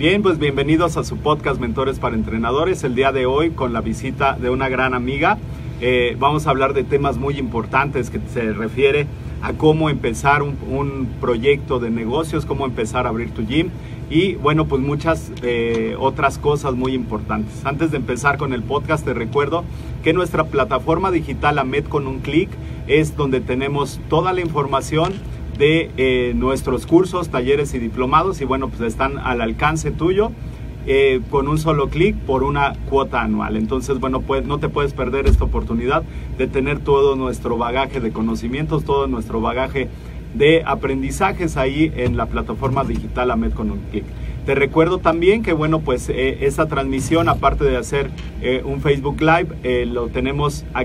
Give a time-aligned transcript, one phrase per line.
[0.00, 2.84] Bien, pues bienvenidos a su podcast Mentores para Entrenadores.
[2.84, 5.36] El día de hoy con la visita de una gran amiga.
[5.82, 9.06] Eh, vamos a hablar de temas muy importantes que se refiere
[9.42, 13.68] a cómo empezar un, proyecto de negocios, cómo empezar a abrir tu gym
[14.08, 17.52] y bueno, pues muchas eh, otras cosas muy importantes.
[17.66, 19.64] Antes de empezar con el podcast, te recuerdo
[20.02, 22.48] que nuestra plataforma digital AMED con un clic
[22.86, 25.12] es donde tenemos toda la información
[25.60, 30.32] de eh, nuestros cursos, talleres y diplomados y bueno, pues están al alcance tuyo.
[30.86, 33.58] Eh, con un solo clic por una cuota anual.
[33.58, 36.02] Entonces, bueno, pues no te puedes perder esta oportunidad
[36.38, 39.88] de tener todo nuestro bagaje de conocimientos, todo nuestro bagaje
[40.32, 44.04] de aprendizajes ahí en la plataforma digital AMED con un clic.
[44.46, 49.20] Te recuerdo también que, bueno, pues eh, esa transmisión, aparte de hacer eh, un Facebook
[49.20, 50.80] Live, eh, lo tenemos a,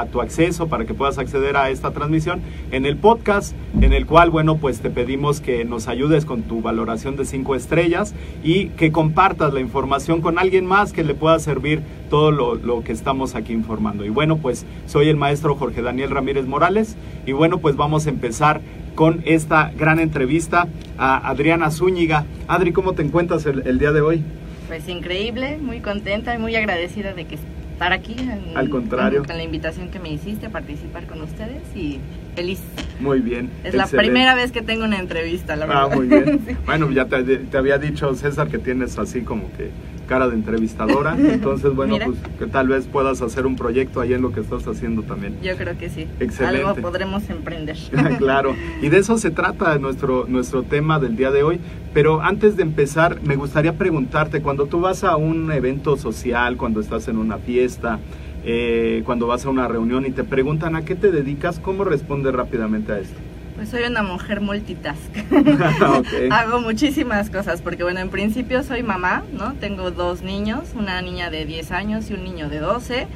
[0.00, 2.40] a, tu acceso para que puedas acceder a esta transmisión
[2.72, 6.62] en el podcast, en el cual, bueno, pues te pedimos que nos ayudes con tu
[6.62, 11.38] valoración de cinco estrellas y que compartas la información con alguien más que le pueda
[11.38, 14.04] servir todo lo que estamos aquí informando.
[14.04, 18.10] Y bueno, pues soy el maestro Jorge Daniel Ramírez Morales y bueno, pues vamos a
[18.10, 18.60] empezar
[18.94, 20.68] con esta gran entrevista
[20.98, 22.24] a Adriana Zúñiga.
[22.48, 24.22] Adri, ¿cómo te encuentras el, el, día de hoy?
[24.68, 27.36] Pues increíble, muy contenta y muy agradecida de que
[27.80, 28.14] estar aquí.
[28.18, 29.20] En, Al contrario.
[29.20, 31.98] Con, con, la invitación que me hiciste a participar con ustedes y
[32.36, 32.60] feliz.
[33.00, 33.46] Muy bien.
[33.64, 33.96] Es excelente.
[33.96, 35.88] la primera vez que tengo una entrevista, la verdad.
[35.90, 36.40] Ah, muy bien.
[36.46, 36.56] sí.
[36.66, 39.70] Bueno, ya te, te, había dicho César que tienes así como que
[40.10, 41.16] cara de entrevistadora.
[41.18, 42.06] Entonces, bueno, Mira.
[42.06, 45.38] pues que tal vez puedas hacer un proyecto ahí en lo que estás haciendo también.
[45.40, 46.08] Yo creo que sí.
[46.18, 46.66] Excelente.
[46.66, 47.76] Algo podremos emprender.
[48.18, 48.56] claro.
[48.82, 51.60] Y de eso se trata nuestro, nuestro tema del día de hoy.
[51.94, 56.80] Pero antes de empezar, me gustaría preguntarte, cuando tú vas a un evento social, cuando
[56.80, 58.00] estás en una fiesta,
[58.44, 62.34] eh, cuando vas a una reunión y te preguntan a qué te dedicas, ¿cómo respondes
[62.34, 63.29] rápidamente a esto?
[63.60, 64.98] Pues soy una mujer multitask.
[65.98, 66.30] okay.
[66.30, 69.52] Hago muchísimas cosas porque bueno, en principio soy mamá, ¿no?
[69.52, 73.06] Tengo dos niños, una niña de 10 años y un niño de 12.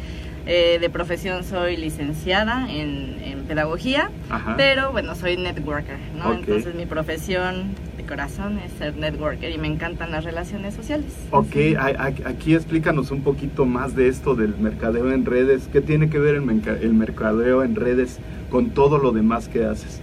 [0.44, 4.54] Eh, de profesión soy licenciada en, en pedagogía, Ajá.
[4.59, 6.27] pero bueno, soy networker, ¿no?
[6.27, 6.41] Okay.
[6.41, 11.15] Entonces mi profesión de corazón es ser networker y me encantan las relaciones sociales.
[11.31, 11.75] Ok, sí.
[11.75, 15.71] aquí explícanos un poquito más de esto del mercadeo en redes.
[15.72, 18.19] ¿Qué tiene que ver el, el mercadeo en redes
[18.51, 20.03] con todo lo demás que haces?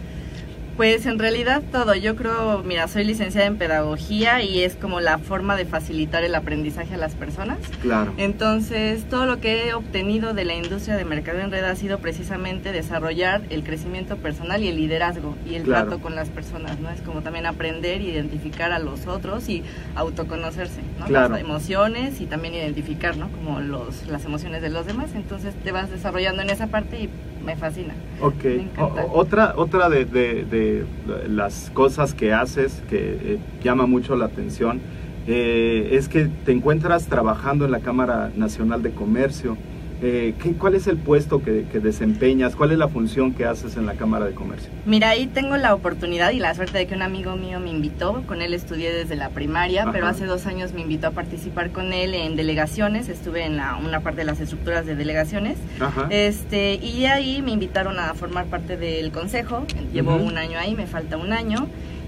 [0.82, 1.94] Pues en realidad todo.
[1.94, 6.34] Yo creo, mira, soy licenciada en pedagogía y es como la forma de facilitar el
[6.34, 7.60] aprendizaje a las personas.
[7.84, 8.16] Claro.
[8.18, 12.00] Entonces, todo lo que he obtenido de la industria de mercado en red ha sido
[12.00, 15.86] precisamente desarrollar el crecimiento personal y el liderazgo y el claro.
[15.86, 16.90] trato con las personas, ¿no?
[16.90, 19.64] Es como también aprender, identificar a los otros y
[19.94, 21.06] autoconocerse, ¿no?
[21.06, 21.34] Claro.
[21.36, 23.30] Las emociones y también identificar, ¿no?
[23.30, 25.12] Como los, las emociones de los demás.
[25.14, 27.10] Entonces, te vas desarrollando en esa parte y
[27.46, 27.94] me fascina.
[28.22, 28.44] Ok.
[28.44, 29.06] Me encanta.
[29.06, 30.86] O, otra otra de, de, de,
[31.28, 34.82] las cosas que haces que eh, llama mucho la atención
[35.28, 39.58] eh, es que te encuentras trabajando en la Cámara Nacional de Comercio
[40.02, 42.56] eh, ¿qué- ¿cuál es el puesto que, que desempeñas?
[42.56, 44.70] ¿Cuál es la función que haces en la Cámara de Comercio?
[44.86, 48.24] Mira, ahí tengo la oportunidad y la suerte de que un amigo mío me invitó,
[48.26, 49.92] con él estudié desde la primaria, Ajá.
[49.92, 53.76] pero hace dos años me invitó a participar con él en delegaciones, estuve en la,
[53.78, 56.08] una parte de las estructuras de delegaciones, Ajá.
[56.10, 60.26] este y de ahí me invitaron a formar parte del consejo, llevo Ujú.
[60.26, 61.68] un año ahí, me falta un año,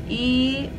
[0.10, 0.70] y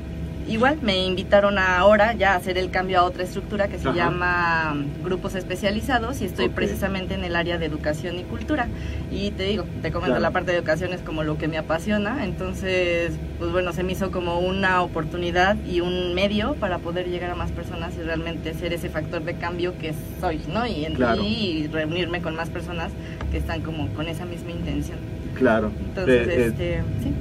[0.49, 3.97] igual me invitaron ahora ya a hacer el cambio a otra estructura que se Ajá.
[3.97, 8.69] llama grupos especializados y estoy precisamente en el área de educación y cultura.
[9.11, 10.21] Y te digo, te comento, Claro.
[10.23, 13.93] la parte de educación es como lo que me apasiona, entonces, pues bueno, se me
[13.93, 18.55] hizo como una oportunidad y un medio para poder llegar a más personas y realmente
[18.55, 20.67] ser ese factor de cambio que soy, ¿no?
[20.67, 21.23] Y, en- Claro.
[21.25, 22.91] y reunirme con más personas
[23.31, 24.99] que están como con esa misma intención.
[25.35, 25.71] Claro.
[25.89, 27.13] Entonces, Eh, eh, este, sí.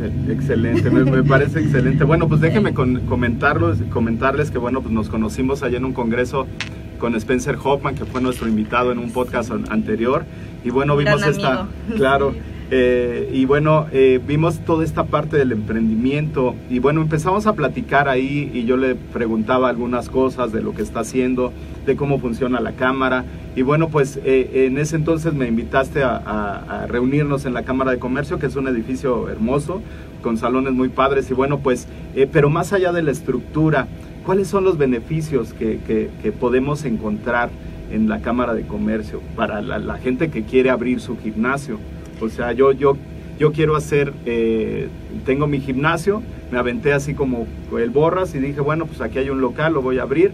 [0.28, 2.04] Excelente, me, me parece excelente.
[2.04, 6.46] Bueno, pues déjenme con- comentarlos, comentarles que bueno, pues nos conocimos allá en un congreso
[6.98, 10.24] con Spencer Hoffman, que fue nuestro invitado en un podcast an- anterior.
[10.64, 11.68] Y bueno, vimos gran esta, amigo.
[11.96, 12.34] claro.
[12.70, 16.54] eh, y bueno, eh, vimos toda esta parte del emprendimiento.
[16.68, 20.82] Y bueno, empezamos a platicar ahí y yo le preguntaba algunas cosas de lo que
[20.82, 21.52] está haciendo,
[21.86, 23.24] de cómo funciona la cámara.
[23.56, 27.98] Y bueno, pues eh, en ese entonces me invitaste a, reunirnos en la Cámara de
[27.98, 29.82] Comercio, que es un edificio hermoso,
[30.22, 31.30] con salones muy padres.
[31.30, 33.88] Y bueno, pues, eh, pero más allá de la estructura,
[34.26, 37.48] ¿cuáles son los beneficios que, podemos encontrar
[37.90, 41.78] en la Cámara de Comercio para la gente que quiere abrir su gimnasio?
[42.20, 42.96] O sea, yo, yo,
[43.38, 44.88] yo quiero hacer, eh,
[45.24, 47.46] tengo mi gimnasio, me aventé así como
[47.78, 50.32] el borras y dije, bueno, pues aquí hay un local, lo voy a abrir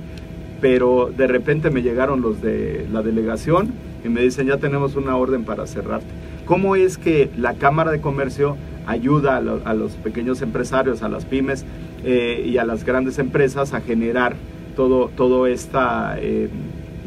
[0.61, 3.73] pero de repente me llegaron los de la delegación
[4.03, 6.07] y me dicen ya tenemos una orden para cerrarte.
[6.47, 11.11] ¿Cómo es que la Cámara de Comercio ayuda a, lo- a los pequeños empresarios, a
[11.11, 11.67] las pymes
[12.05, 14.37] eh, y a las grandes empresas a generar
[14.75, 16.49] todo, todo esta, eh,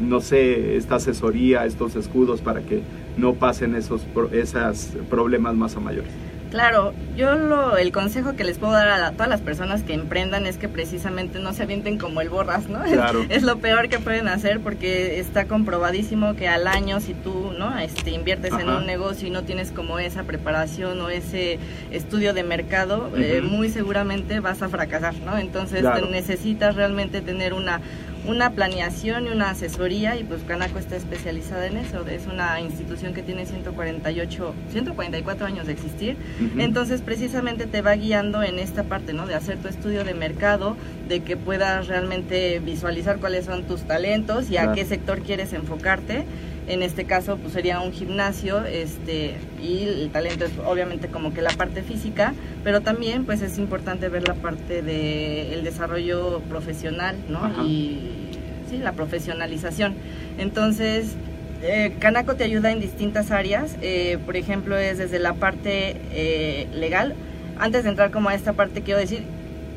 [0.00, 2.82] no sé, esta asesoría, estos escudos para que
[3.18, 6.10] no pasen esos, esas problemas más a mayores?
[6.50, 9.92] Claro, yo lo, el consejo que les puedo dar a la- todas las personas que
[9.92, 12.82] emprendan es que precisamente no se avienten como el borras, ¿no?
[12.90, 13.26] Claro.
[13.28, 17.78] Es, lo peor que pueden hacer porque está comprobadísimo que al año si tú, ¿no?
[17.78, 21.58] Este, inviertes en un negocio y no tienes como esa preparación o ese
[21.90, 25.36] estudio de mercado, eh, muy seguramente vas a fracasar, ¿no?
[25.36, 26.06] Entonces Claro.
[26.06, 27.82] te necesitas realmente tener una
[28.28, 32.06] una planeación y una asesoría y pues Canaco está especializada en eso.
[32.06, 36.16] Es una institución que tiene 148, 144 años de existir.
[36.58, 39.26] Entonces precisamente te va guiando en esta parte, ¿no?
[39.26, 40.76] De hacer tu estudio de mercado,
[41.08, 44.72] de que puedas realmente visualizar cuáles son tus talentos y Claro.
[44.72, 46.24] a qué sector quieres enfocarte.
[46.68, 51.40] En este caso, pues sería un gimnasio, este, y el talento es obviamente como que
[51.40, 57.16] la parte física, pero también pues es importante ver la parte de el desarrollo profesional,
[57.28, 57.38] ¿no?
[57.38, 57.62] Ajá.
[57.62, 58.28] Y
[58.68, 59.94] sí, la profesionalización.
[60.38, 61.16] Entonces,
[61.62, 66.68] eh, Canaco te ayuda en distintas áreas, eh, por ejemplo, es desde la parte eh,
[66.74, 67.14] legal.
[67.58, 69.22] Antes de entrar como a esta parte, quiero decir,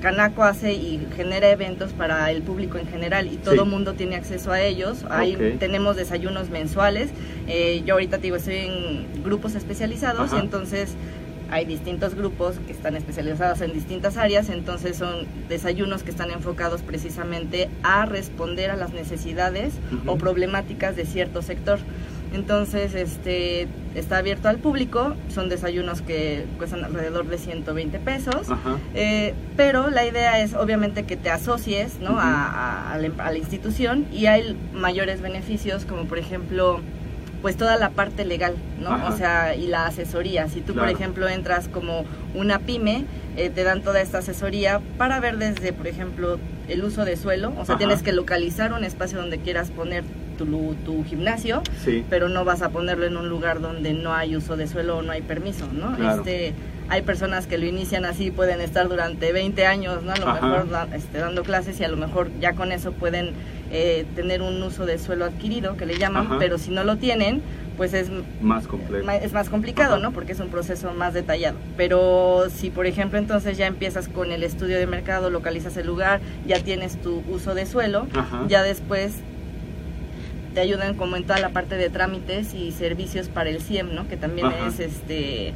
[0.01, 3.69] Canaco hace y genera eventos para el público en general y todo Sí.
[3.69, 5.06] mundo tiene acceso a ellos.
[5.09, 7.09] Ahí tenemos desayunos mensuales.
[7.48, 10.42] Eh, yo ahorita te digo, estoy en grupos especializados, Ajá.
[10.42, 10.95] entonces
[11.51, 16.81] hay distintos grupos que están especializados en distintas áreas, entonces son desayunos que están enfocados
[16.81, 19.74] precisamente a responder a las necesidades
[20.06, 21.80] o problemáticas de cierto sector.
[22.33, 28.50] Entonces, este está abierto al público, son desayunos que cuestan alrededor de 120 pesos.
[28.50, 28.77] Ajá.
[28.96, 32.20] Eh, pero la idea es obviamente que te asocies ¿no?
[32.20, 36.79] A, a- a la, a la institución y hay mayores beneficios como por ejemplo
[37.41, 38.91] pues toda la parte legal, ¿no?
[38.94, 39.10] Ajá.
[39.10, 40.48] O sea, y la asesoría.
[40.48, 40.88] Si tú, Claro.
[40.89, 45.74] por ejemplo, entras como una pyme, eh, te dan toda esta asesoría para ver desde,
[45.74, 47.50] por ejemplo, el uso de suelo.
[47.58, 47.77] O sea, Ajá.
[47.79, 50.03] tienes que localizar un espacio donde quieras poner
[50.45, 52.03] tu, tu gimnasio, Sí.
[52.10, 55.01] pero no vas a ponerlo en un lugar donde no hay uso de suelo o
[55.01, 55.95] no hay permiso, ¿no?
[55.95, 56.17] Claro.
[56.21, 56.53] Este,
[56.89, 60.12] hay personas que lo inician así, pueden estar durante 20 años, ¿no?
[60.13, 60.48] A lo Ajá.
[60.48, 63.31] mejor este, dando clases y a lo mejor ya con eso pueden
[63.71, 66.36] eh, tener un uso de suelo adquirido, que le llaman, Ajá.
[66.39, 67.41] pero si no lo tienen,
[67.77, 69.10] pues es Más complejo.
[69.10, 70.03] es más complicado, Ajá.
[70.03, 70.12] ¿no?
[70.12, 71.57] Porque es un proceso más detallado.
[71.77, 76.19] Pero si, por ejemplo, entonces ya empiezas con el estudio de mercado, localizas el lugar,
[76.45, 78.07] ya tienes tu uso de suelo,
[78.50, 79.13] ya después
[80.53, 84.08] te ayudan como en toda la parte de trámites y servicios para el CIEM, ¿no?
[84.08, 84.67] Que también Ajá.
[84.67, 85.53] es este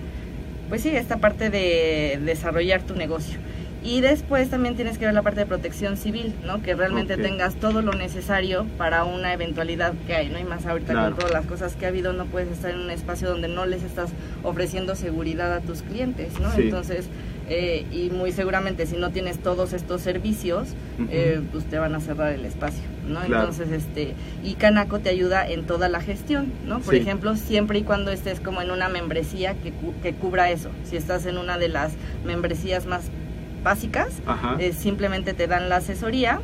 [0.69, 3.37] pues sí, esta parte de desarrollar tu negocio.
[3.83, 6.63] Y después también tienes que ver la parte de protección civil, ¿no?
[6.63, 10.39] Que realmente tengas todo lo necesario para una eventualidad que hay, ¿no?
[10.39, 11.09] Y más ahorita Claro.
[11.11, 13.67] con todas las cosas que ha habido, no puedes estar en un espacio donde no
[13.67, 14.09] les estás
[14.41, 16.51] ofreciendo seguridad a tus clientes, ¿no?
[16.53, 16.61] Sí.
[16.63, 17.09] Entonces,
[17.49, 20.69] eh, y muy seguramente si no tienes todos estos servicios,
[21.11, 22.83] eh, pues te van a cerrar el espacio.
[23.07, 23.21] ¿no?
[23.21, 23.49] Claro.
[23.49, 26.79] Entonces, este, y Canaco te ayuda en toda la gestión, ¿no?
[26.79, 27.01] Por Sí.
[27.01, 29.71] ejemplo, siempre y cuando estés como en una membresía que,
[30.01, 30.69] que cubra eso.
[30.85, 31.93] Si estás en una de las
[32.25, 33.03] membresías más
[33.63, 34.09] básicas,
[34.59, 36.39] eh, simplemente te dan la asesoría.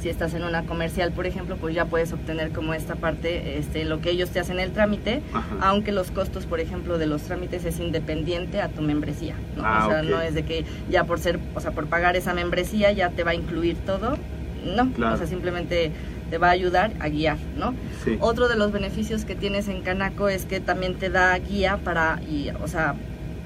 [0.00, 3.84] Si estás en una comercial, por ejemplo, pues ya puedes obtener como esta parte, este,
[3.84, 5.56] lo que ellos te hacen el trámite, Ajá.
[5.60, 9.62] aunque los costos, por ejemplo, de los trámites es independiente a tu membresía, ¿no?
[9.64, 12.34] Ah, o sea, no es de que ya por ser, o sea, por pagar esa
[12.34, 14.16] membresía ya te va a incluir todo,
[14.64, 15.14] no, Claro.
[15.14, 15.90] o sea, simplemente
[16.30, 17.72] te va a ayudar a guiar, ¿no?
[18.04, 18.16] Sí.
[18.20, 22.20] Otro de los beneficios que tienes en Canaco es que también te da guía para,
[22.28, 22.94] y, o sea,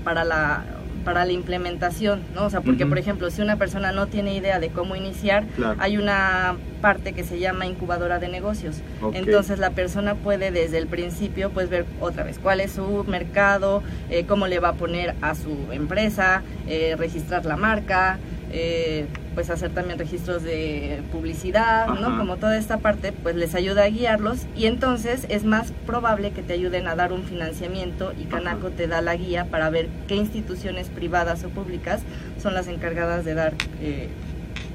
[0.03, 0.65] para la
[1.05, 2.45] para la implementación, ¿no?
[2.45, 5.77] O sea, porque por ejemplo, si una persona no tiene idea de cómo iniciar, Claro.
[5.81, 8.77] hay una parte que se llama incubadora de negocios.
[9.13, 13.83] Entonces la persona puede desde el principio pues ver otra vez cuál es su mercado,
[14.09, 18.19] eh, cómo le va a poner a su empresa, eh, registrar la marca,
[18.53, 21.95] eh, pues hacer también registros de publicidad, Ajá.
[22.01, 22.19] ¿no?
[22.19, 26.43] Como toda esta parte pues les ayuda a guiarlos y entonces es más probable que
[26.43, 28.77] te ayuden a dar un financiamiento y Canaco Ajá.
[28.77, 32.01] te da la guía para ver qué instituciones privadas o públicas
[32.43, 34.09] son las encargadas de dar eh,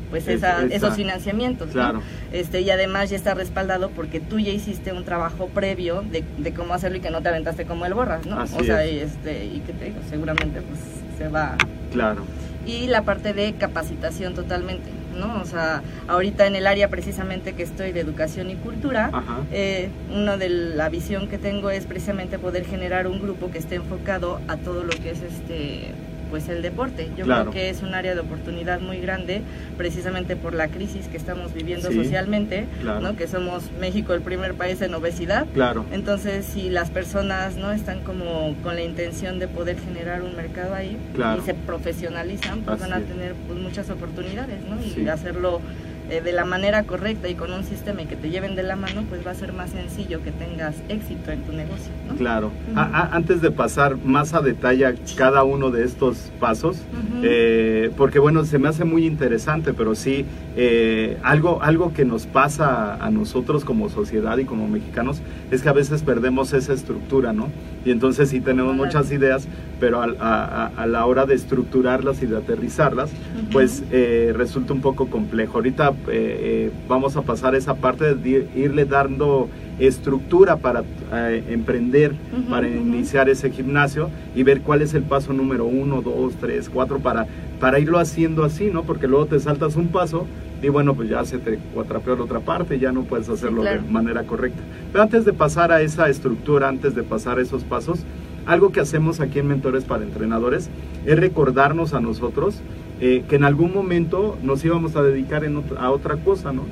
[0.10, 1.68] pues Es- esa- esos financiamientos.
[1.68, 1.74] ¿no?
[1.74, 2.02] Claro.
[2.32, 6.54] Este, y además ya está respaldado porque tú ya hiciste un trabajo previo de, de
[6.54, 8.40] cómo hacerlo y que no te aventaste como el borras, ¿no?
[8.40, 8.94] Así o sea, es.
[8.94, 10.80] y este, y que te digo, seguramente pues
[11.18, 11.58] se va.
[11.92, 12.24] Claro.
[12.66, 15.40] Y la parte de capacitación totalmente, ¿no?
[15.42, 19.12] O sea, ahorita en el área precisamente que estoy de educación y cultura,
[19.52, 23.76] eh, una de la visión que tengo es precisamente poder generar un grupo que esté
[23.76, 25.92] enfocado a todo lo que es este
[26.36, 27.10] pues el deporte.
[27.18, 27.44] Yo Claro.
[27.52, 29.42] creo que es un área de oportunidad muy grande,
[29.78, 33.00] precisamente por la crisis que estamos viviendo Sí, socialmente, claro.
[33.00, 33.16] ¿no?
[33.16, 35.46] Que somos México el primer país en obesidad.
[35.54, 35.86] Claro.
[35.94, 40.76] Entonces, si las personas no están como con la intención de poder generar un mercado
[40.76, 41.42] ahí Claro.
[41.42, 44.76] y se profesionalizan, pues Así van a tener pues, muchas oportunidades, ¿no?
[44.84, 45.08] Y Sí.
[45.08, 45.62] hacerlo
[46.10, 48.76] eh, de la manera correcta y con un sistema y que te lleven de la
[48.76, 52.16] mano, pues va a ser más sencillo que tengas éxito en tu negocio, ¿no?
[52.16, 52.48] Claro.
[52.70, 52.80] Ujú.
[52.80, 56.78] A- a- antes de pasar más a detalle a cada uno de estos pasos,
[57.24, 60.26] eh, porque bueno, se me hace muy interesante, pero sí,
[60.58, 65.22] eh, algo, algo que nos pasa a nosotros como sociedad y como mexicanos
[65.52, 67.50] es que a veces perdemos esa estructura, ¿no?
[67.84, 69.48] Y entonces sí tenemos muchas ideas,
[69.80, 73.10] pero a, a- a la hora de estructurarlas y de aterrizarlas,
[73.52, 75.56] pues eh, resulta un poco complejo.
[75.58, 80.84] Ahorita eh, eh, vamos a pasar esa parte de irle dando estructura para
[81.14, 82.14] eh, emprender,
[82.50, 87.00] para iniciar ese gimnasio y ver cuál es el paso número uno, dos, tres, cuatro,
[87.00, 87.28] para,
[87.60, 88.84] para irlo haciendo así, ¿no?
[88.84, 90.26] Porque luego te saltas un paso
[90.62, 93.82] y bueno, pues ya se te cuatrapeó la otra parte, ya no puedes hacerlo claro.
[93.82, 94.62] de manera correcta.
[94.92, 98.00] Pero antes de pasar a esa estructura, antes de pasar a esos pasos,
[98.46, 100.70] algo que hacemos aquí en Mentores para Entrenadores
[101.06, 102.62] es recordarnos a nosotros
[103.02, 106.64] eh, que en algún momento nos íbamos a dedicar en a otra cosa, ¿no?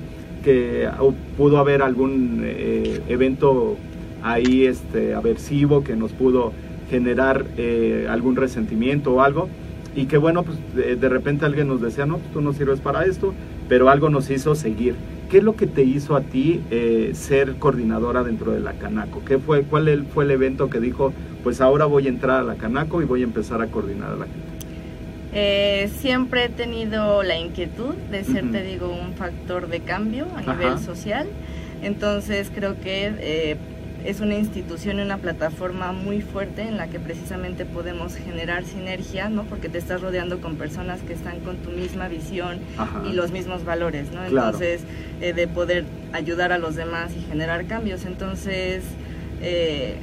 [0.43, 0.87] Que
[1.37, 3.77] pudo haber algún eh, evento
[4.21, 6.53] ahí este, aversivo que nos pudo
[6.89, 9.49] generar eh, algún resentimiento o algo
[9.95, 12.79] y que bueno, pues de, de repente alguien nos decía, no, pues, tú no sirves
[12.79, 13.33] para esto,
[13.67, 14.95] pero algo nos hizo seguir.
[15.29, 19.23] ¿Qué es lo que te hizo a ti eh, ser coordinadora dentro de la Canaco?
[19.25, 22.43] ¿Qué fue, ¿Cuál el- fue el evento que dijo, pues ahora voy a entrar a
[22.43, 24.53] la Canaco y voy a empezar a coordinar a la Canaco?
[25.31, 30.39] Eh, siempre he tenido la inquietud de ser, te digo, un factor de cambio a
[30.41, 30.53] Ajá.
[30.53, 31.27] nivel social.
[31.81, 33.57] Entonces creo que eh,
[34.05, 39.29] es una institución y una plataforma muy fuerte en la que precisamente podemos generar sinergia,
[39.29, 39.43] ¿no?
[39.43, 43.01] Porque te estás rodeando con personas que están con tu misma visión Ajá.
[43.09, 44.21] y los mismos valores, ¿no?
[44.25, 44.47] Claro.
[44.47, 44.81] Entonces,
[45.21, 48.05] eh, de poder ayudar a los demás y generar cambios.
[48.05, 48.83] Entonces,
[49.41, 49.95] eh,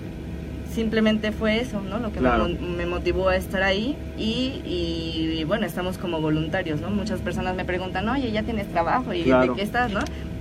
[0.73, 1.99] simplemente fue eso, ¿no?
[1.99, 2.49] Lo que Claro.
[2.49, 6.91] me, mo- me motivó a estar ahí y, y, y, bueno, estamos como voluntarios, ¿no?
[6.91, 9.53] Muchas personas me preguntan, oye, ya tienes trabajo y Claro.
[9.53, 10.01] de qué estás, ¿no?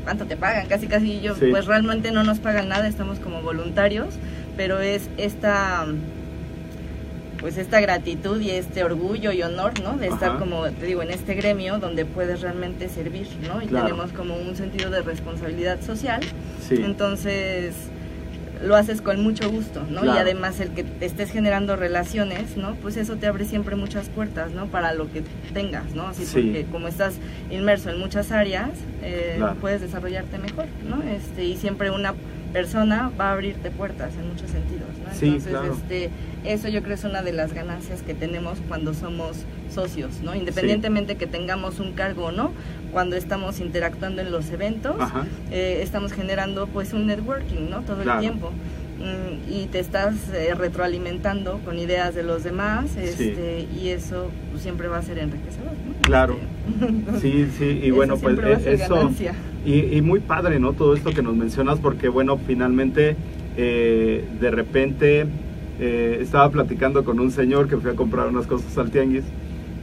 [0.10, 0.66] ¿Cuánto te pagan?
[0.68, 1.46] Casi, casi yo, Sí.
[1.51, 4.16] pues realmente no nos pagan nada, estamos como voluntarios,
[4.58, 5.86] pero es esta
[7.39, 9.96] pues esta gratitud y este orgullo y honor, ¿no?
[9.98, 10.39] De estar Ajá.
[10.39, 13.62] como, te digo, en este gremio donde puedes realmente servir, ¿no?
[13.62, 13.86] Y Claro.
[13.86, 16.22] tenemos como un sentido de responsabilidad social.
[16.68, 17.75] Sí, Entonces,
[18.63, 20.01] lo haces con mucho gusto, ¿no?
[20.01, 20.18] Claro.
[20.18, 22.75] Y además el que te estés generando relaciones, ¿no?
[22.75, 24.68] Pues eso te abre siempre muchas puertas, ¿no?
[24.68, 25.24] Para lo que
[25.54, 26.08] tengas, ¿no?
[26.08, 26.42] Así Sí.
[26.42, 27.16] porque como estás
[27.50, 29.56] inmerso en muchas áreas, eh, Claro.
[29.62, 31.01] puedes desarrollarte mejor, ¿no?
[31.04, 32.13] Este, y siempre una
[32.51, 35.13] persona va a abrirte puertas en muchos sentidos, ¿no?
[35.13, 35.74] Sí, Entonces, claro.
[35.74, 36.10] este,
[36.46, 39.38] eso yo creo es una de las ganancias que tenemos cuando somos
[39.74, 40.36] socios, ¿no?
[40.36, 42.51] Independientemente que tengamos un cargo o no,
[42.91, 44.96] cuando estamos interactuando en los eventos,
[45.51, 47.81] eh, estamos generando pues un networking, ¿no?
[47.81, 48.19] Todo Claro.
[48.19, 48.51] el tiempo.
[49.00, 54.62] Mm, y te estás eh, retroalimentando con ideas de los demás, este, y eso pues,
[54.62, 56.01] siempre va a ser enriquecedor, ¿no?
[56.01, 56.38] Claro.
[57.13, 59.34] Este, Sí, sí, y eso bueno, pues va a ser eso, ganancia.
[59.65, 60.74] Y, y muy padre, ¿no?
[60.74, 63.15] Todo esto que nos mencionas, porque bueno, finalmente,
[63.55, 65.25] eh, de repente,
[65.79, 69.24] eh, estaba platicando con un señor que fue a comprar unas cosas al tianguis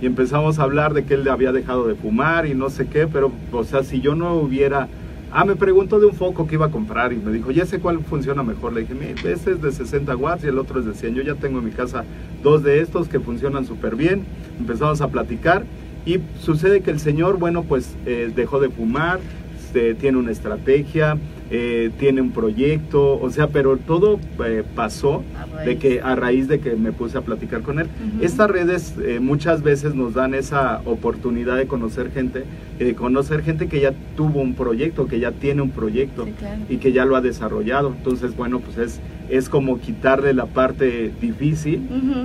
[0.00, 3.06] y empezamos a hablar de que él había dejado de fumar y no sé qué,
[3.06, 4.88] pero, o sea, si yo no hubiera...
[5.32, 7.80] Ah, me preguntó de un foco que iba a comprar y me dijo, ya sé
[7.80, 8.72] cuál funciona mejor.
[8.72, 11.14] Le dije, "Mire, este es de 60 watts y el otro es de 100.
[11.14, 12.04] Yo ya tengo en mi casa
[12.42, 14.24] dos de estos que funcionan súper bien.
[14.58, 15.64] Empezamos a platicar
[16.06, 19.18] y sucede que el señor, bueno, pues eh, dejó de fumar,
[19.58, 21.18] este, tiene una estrategia,
[21.50, 25.66] eh, tiene un proyecto, o sea, pero todo eh, pasó A raíz.
[25.66, 27.86] de que a raíz de que me puse a platicar con él.
[28.20, 32.44] Estas redes eh, muchas veces nos dan esa oportunidad de conocer gente,
[32.78, 36.62] de conocer gente que ya tuvo un proyecto, que ya tiene un proyecto Sí, claro.
[36.68, 37.94] y que ya lo ha desarrollado.
[37.96, 41.80] Entonces, bueno, pues es, es como quitarle la parte difícil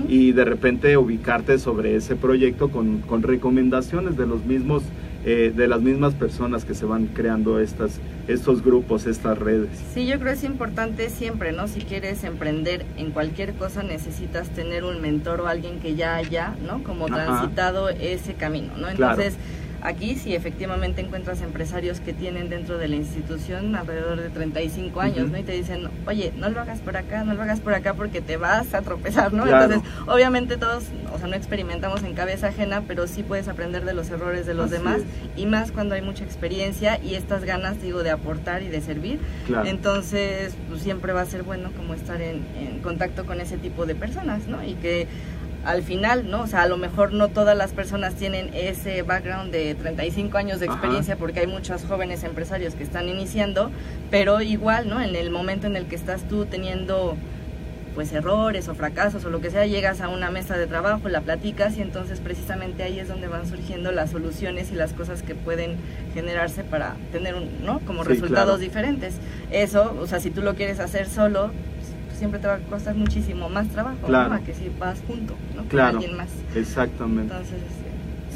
[0.08, 4.84] y de repente ubicarte sobre ese proyecto con, con recomendaciones de los mismos
[5.26, 10.08] eh, de las mismas personas que se van creando estas estos grupos estas redes Sí,
[10.08, 11.68] yo creo que es importante siempre, ¿no?
[11.68, 16.56] Si quieres emprender en cualquier cosa necesitas tener un mentor o alguien que ya haya,
[16.66, 16.84] ¿no?
[16.84, 17.26] Como Ajá.
[17.26, 18.88] transitado ese camino, ¿no?
[18.96, 19.22] Claro.
[19.84, 25.24] Aquí sí efectivamente encuentras empresarios que tienen dentro de la institución alrededor de 35 años,
[25.24, 25.32] Ujú.
[25.32, 25.38] ¿no?
[25.40, 28.22] Y te dicen, oye, no lo hagas por acá, no lo hagas por acá porque
[28.22, 29.44] te vas a tropezar, ¿no?
[29.44, 29.74] Claro.
[29.74, 30.84] Entonces, obviamente todos,
[31.14, 34.54] o sea, no experimentamos en cabeza ajena, pero sí puedes aprender de los errores de
[34.54, 35.42] los Así demás es.
[35.42, 39.20] y más cuando hay mucha experiencia y estas ganas, digo, de aportar y de servir.
[39.48, 43.58] claro Entonces, pues siempre va a ser bueno como estar en, en contacto con ese
[43.58, 44.64] tipo de personas, ¿no?
[44.64, 45.08] Y que
[45.66, 46.42] al final, ¿no?
[46.42, 50.60] O sea, a lo mejor no todas las personas tienen ese background de 35 años
[50.60, 50.74] de Ajá.
[50.76, 53.72] experiencia porque hay muchos jóvenes empresarios que están iniciando,
[54.10, 55.02] pero igual, ¿no?
[55.02, 57.16] En el momento en el que estás tú teniendo
[57.94, 61.20] pues errores o fracasos o lo que sea, llegas a una mesa de trabajo, la
[61.20, 65.36] platicas y entonces precisamente ahí es donde van surgiendo las soluciones y las cosas que
[65.36, 65.76] pueden
[66.14, 67.80] generarse para tener un, ¿no?
[67.82, 68.58] como Sí, resultados claro.
[68.60, 69.16] diferentes.
[69.52, 71.52] Eso, o sea, si tú lo quieres hacer solo,
[72.22, 74.30] siempre te va a costar muchísimo más trabajo, Claro.
[74.30, 74.36] ¿no?
[74.36, 75.64] A que si vas junto, ¿no?
[75.64, 75.94] Claro.
[75.98, 76.30] Con alguien más.
[76.56, 77.90] exactamente Entonces, este,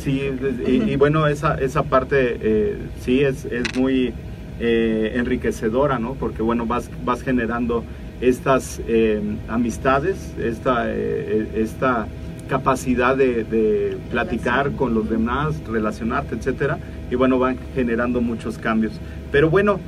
[0.04, 0.22] Sí,
[0.68, 4.12] y, y bueno, esa, esa parte eh, sí es, es muy
[4.60, 6.16] eh, enriquecedora, ¿no?
[6.16, 7.84] Porque bueno, vas, vas generando
[8.22, 12.08] estas eh, amistades, esta, eh, esta
[12.50, 14.78] capacidad de, de platicar Relación.
[14.78, 16.78] con los demás, relacionarte, etcétera,
[17.12, 18.94] y bueno, van generando muchos cambios.
[19.32, 19.80] Pero bueno,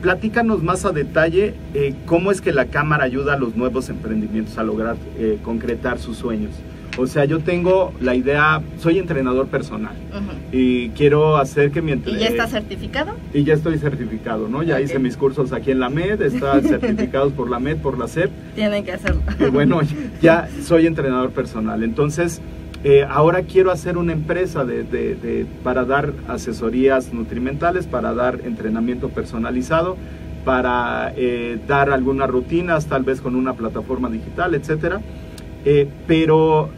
[0.00, 4.58] platícanos más a detalle eh, cómo es que la cámara ayuda a los nuevos emprendimientos
[4.58, 6.52] a lograr eh, concretar sus sueños.
[6.98, 9.94] O sea, yo tengo la idea, soy entrenador personal
[10.52, 13.12] y quiero hacer que mi ¿Y ya está certificado?
[13.32, 14.64] y ya estoy certificado, ¿no?
[14.64, 18.08] Ya hice mis cursos aquí en la MED, están certificados por la MED, por la
[18.08, 19.22] CEP, Tienen que hacerlo.
[19.38, 19.80] y bueno,
[20.20, 21.84] ya soy entrenador personal.
[21.84, 22.40] Entonces,
[22.84, 29.96] eh, ahora quiero hacer una empresa de, para dar asesorías nutrimentales, para dar entrenamiento personalizado,
[30.44, 35.00] para eh, dar algunas rutinas, tal vez con una plataforma digital, etcétera.
[35.64, 36.70] Eh, pero,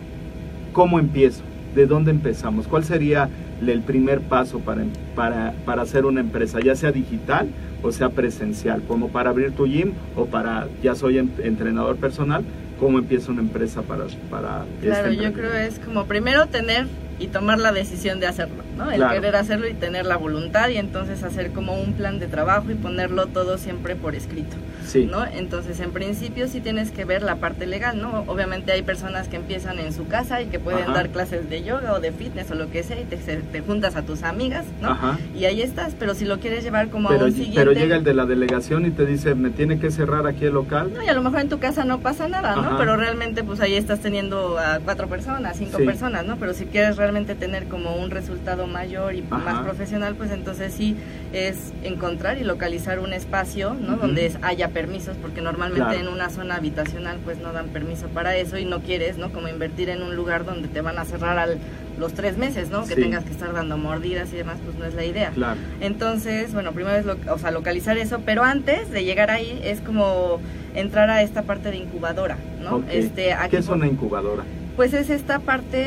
[0.73, 1.43] ¿cómo empiezo?
[1.75, 2.67] ¿De dónde empezamos?
[2.67, 3.29] ¿Cuál sería
[3.65, 4.83] el primer paso para,
[5.15, 7.49] para, para hacer una empresa, ya sea digital
[7.85, 12.43] o sea presencial, como para abrir tu gym o para, ya soy en- entrenador personal,
[12.79, 14.07] cómo empieza una empresa para...
[14.31, 16.87] para Claro, este yo creo es como primero tener
[17.19, 18.91] y tomar la decisión de hacerlo, ¿no?
[18.91, 19.15] El Claro.
[19.15, 22.75] querer hacerlo y tener la voluntad y entonces hacer como un plan de trabajo y
[22.75, 24.57] ponerlo todo siempre por escrito,
[24.87, 25.25] Sí, ¿no?
[25.25, 28.25] Entonces, en principio sí tienes que ver la parte legal, ¿no?
[28.27, 30.93] Obviamente hay personas que empiezan en su casa y que pueden Ajá.
[30.93, 33.97] dar clases de yoga o de fitness o lo que sea y te, te juntas
[33.97, 34.91] a tus amigas, ¿no?
[34.91, 35.19] Ajá.
[35.35, 37.59] Y ahí estás, pero si lo quieres llevar como pero, a un siguiente...
[37.61, 40.55] pero llega el de la delegación y te dice, me tiene que cerrar aquí el
[40.55, 40.91] local.
[40.95, 42.63] No, y a lo mejor en tu casa no pasa nada, ¿no?
[42.63, 42.77] Ajá.
[42.79, 45.85] Pero realmente pues ahí estás teniendo a cuatro personas, cinco Sí.
[45.85, 46.37] personas, ¿no?
[46.37, 49.39] Pero si quieres realmente tener como un resultado mayor y Ajá.
[49.45, 50.97] más profesional, pues entonces sí
[51.33, 53.93] es encontrar y localizar un espacio, ¿no?
[53.95, 54.03] Ujú.
[54.07, 56.01] Donde es- haya permisos, porque normalmente Claro.
[56.01, 59.31] en una zona habitacional pues no dan permiso para eso y no quieres, ¿no?
[59.33, 61.59] Como invertir en un lugar donde te van a cerrar al,
[61.99, 62.83] los tres meses, ¿no?
[62.87, 63.01] Que Sí.
[63.03, 65.31] tengas que estar dando mordidas y demás, pues no es la idea.
[65.31, 65.59] Claro.
[65.81, 69.81] Entonces, bueno, primero es lo, o sea, localizar eso, pero antes de llegar ahí es
[69.81, 70.41] como
[70.75, 72.83] entrar a esta parte de incubadora, ¿no?
[72.91, 74.43] Este, aquí ¿Qué es una incubadora?
[74.77, 75.83] Pues es esta parte,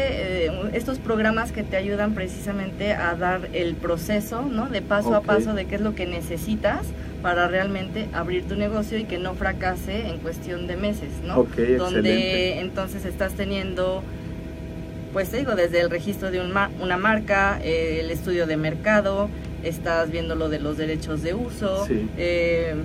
[0.46, 4.68] eh, estos programas que te ayudan precisamente a dar el proceso, ¿no?
[4.70, 6.82] De paso a paso de qué es lo que necesitas
[7.24, 11.40] para realmente abrir tu negocio y que no fracase en cuestión de meses, ¿no?
[11.40, 12.60] Ok, Donde excelente.
[12.60, 14.04] entonces estás teniendo,
[15.14, 18.56] pues te digo, desde el registro de un ma- una marca, eh, el estudio de
[18.56, 19.30] mercado,
[19.64, 22.08] estás viendo lo de los derechos de uso, Sí.
[22.20, 22.76] eh,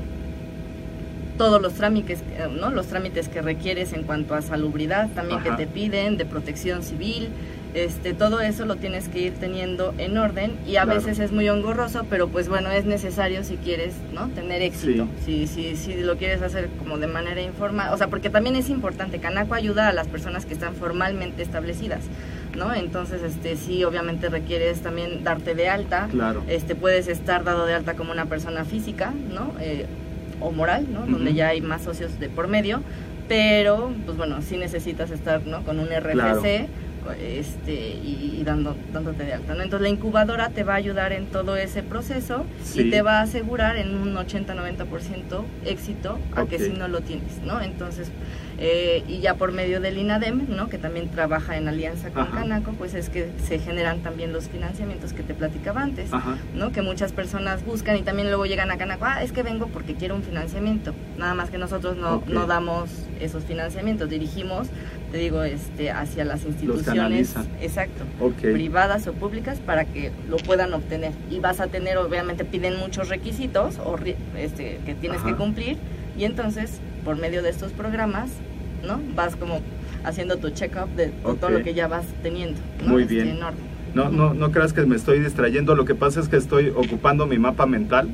[1.41, 2.23] todos los trámites,
[2.61, 2.69] ¿no?
[2.71, 5.57] Los trámites que requieres en cuanto a salubridad, también Ajá.
[5.57, 7.31] que te piden, de protección civil,
[7.73, 11.01] este, todo eso lo tienes que ir teniendo en orden y a Claro.
[11.01, 14.29] veces es muy engorroso, pero pues bueno, es necesario si quieres, ¿no?
[14.29, 18.29] Tener éxito, si, si, si lo quieres hacer como de manera informal, o sea, porque
[18.29, 22.01] también es importante, Canaco ayuda a las personas que están formalmente establecidas,
[22.55, 22.75] ¿no?
[22.75, 26.43] Entonces, este, sí, obviamente requieres también darte de alta, Claro.
[26.49, 29.55] este, puedes estar dado de alta como una persona física, ¿no?
[29.59, 29.87] Eh,
[30.41, 31.07] o moral, ¿no?
[31.07, 32.83] Donde ya hay más socios de por medio,
[33.29, 35.63] pero, pues bueno, sí necesitas estar, ¿no?
[35.65, 36.43] Con un RFC Claro.
[37.23, 39.63] este, y, y dando, dándote de alta, ¿no?
[39.63, 42.83] Entonces la incubadora te va a ayudar en todo ese proceso Sí.
[42.83, 46.63] y te va a asegurar en un 80-90% éxito a que Ok.
[46.63, 47.61] si no lo tienes, ¿no?
[47.61, 48.11] Entonces,
[48.63, 50.69] eh, y ya por medio del INADEM, ¿no?
[50.69, 52.41] Que también trabaja en alianza con Ajá.
[52.41, 56.13] Canaco, pues es que se generan también los financiamientos que te platicaba antes.
[56.13, 56.37] Ajá.
[56.55, 56.71] ¿no?
[56.71, 59.95] Que muchas personas buscan y también luego llegan a Canaco, ah, es que vengo porque
[59.95, 60.95] quiero un financiamiento.
[61.17, 64.69] Nada más que nosotros no, no damos esos financiamientos, dirigimos,
[65.11, 68.05] te digo, este, hacia las instituciones, exacto,
[68.41, 71.13] privadas o públicas para que lo puedan obtener.
[71.31, 73.97] Y vas a tener, obviamente piden muchos requisitos o
[74.37, 75.31] este, que tienes Ajá.
[75.31, 75.79] que cumplir
[76.17, 78.31] y entonces por medio de estos programas,
[78.87, 79.01] ¿no?
[79.15, 79.61] Vas como
[80.05, 81.09] haciendo tu check-up de
[81.41, 82.59] todo lo que ya vas teniendo.
[82.83, 82.91] ¿no?
[82.93, 83.39] Muy Este, bien.
[83.93, 87.27] No, no, no creas que me estoy distrayendo, lo que pasa es que estoy ocupando
[87.27, 88.09] mi mapa mental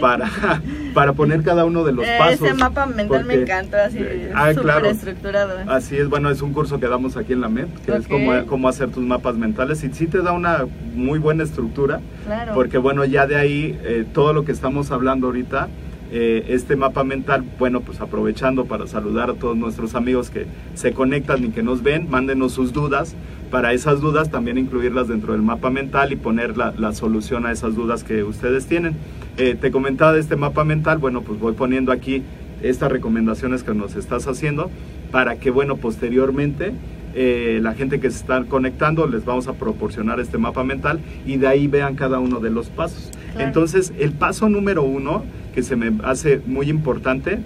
[0.00, 0.28] para,
[0.92, 2.42] para poner cada uno de los pasos.
[2.42, 4.00] Ese mapa mental me encantó, así
[4.34, 4.86] Ah, súper claro.
[4.90, 5.52] estructurado.
[5.68, 8.32] Así es, bueno, es un curso que damos aquí en la MEP, que es cómo,
[8.46, 10.64] cómo hacer tus mapas mentales y sí te da una
[10.96, 12.52] muy buena estructura, Claro.
[12.52, 15.68] porque bueno, ya de ahí eh, todo lo que estamos hablando ahorita,
[16.16, 20.92] eh, este mapa mental, bueno, pues aprovechando para saludar a todos nuestros amigos que se
[20.92, 23.16] conectan y que nos ven, mándenos sus dudas,
[23.50, 27.74] para esas dudas también incluirlas dentro del mapa mental y poner la, solución a esas
[27.74, 28.94] dudas que ustedes tienen.
[29.38, 32.22] Eh, te comentaba de este mapa mental, bueno, pues voy poniendo aquí
[32.62, 34.70] estas recomendaciones que nos estás haciendo
[35.10, 36.74] para que, bueno, posteriormente
[37.16, 41.38] eh, la gente que se está conectando les vamos a proporcionar este mapa mental y
[41.38, 43.10] de ahí vean cada uno de los pasos.
[43.34, 43.46] Claro.
[43.48, 47.38] Entonces, el paso número uno, que se me hace muy importante,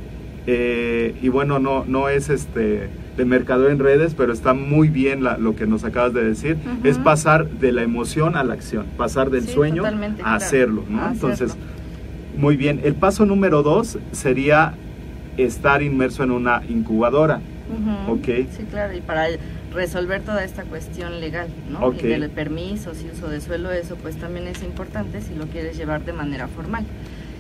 [0.47, 5.25] eh, y bueno, no, no es este de mercado en redes, pero está muy bien
[5.25, 8.87] la- lo que nos acabas de decir, es pasar de la emoción a la acción,
[8.97, 10.15] pasar del Sí, sueño a claro.
[10.25, 11.03] hacerlo, ¿no?
[11.03, 11.67] A Entonces, hacerlo.
[12.37, 12.81] muy bien.
[12.85, 14.75] El paso número dos sería
[15.37, 17.41] estar inmerso en una incubadora.
[18.09, 18.25] Ok.
[18.27, 19.27] Sí, claro, y para
[19.73, 21.87] resolver toda esta cuestión legal, ¿no?
[21.87, 22.03] Ok.
[22.03, 25.77] Y del permisos y uso de suelo, eso pues también es importante si lo quieres
[25.77, 26.85] llevar de manera formal.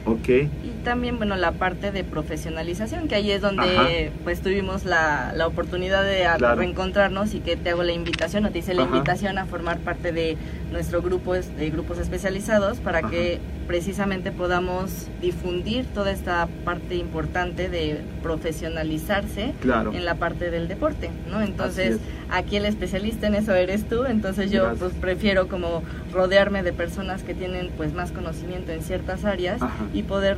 [0.04, 0.48] Ok, Y
[0.84, 3.88] también, bueno, la parte de profesionalización, que ahí es donde Ajá.
[4.24, 6.56] pues tuvimos la, la oportunidad de Claro.
[6.56, 8.96] reencontrarnos y que te hago la invitación, o te hice la Ajá.
[8.96, 10.36] invitación a formar parte de
[10.72, 13.10] nuestro grupo, de grupos especializados para Ajá.
[13.10, 19.92] que precisamente podamos difundir toda esta parte importante de profesionalizarse claro.
[19.92, 21.42] en la parte del deporte, ¿no?
[21.42, 21.98] Entonces,
[22.30, 24.80] aquí el especialista en eso eres tú, entonces yo Gracias.
[24.90, 25.82] pues prefiero como
[26.12, 29.84] rodearme de personas que tienen pues más conocimiento en ciertas áreas Ajá.
[29.92, 30.36] Y poder,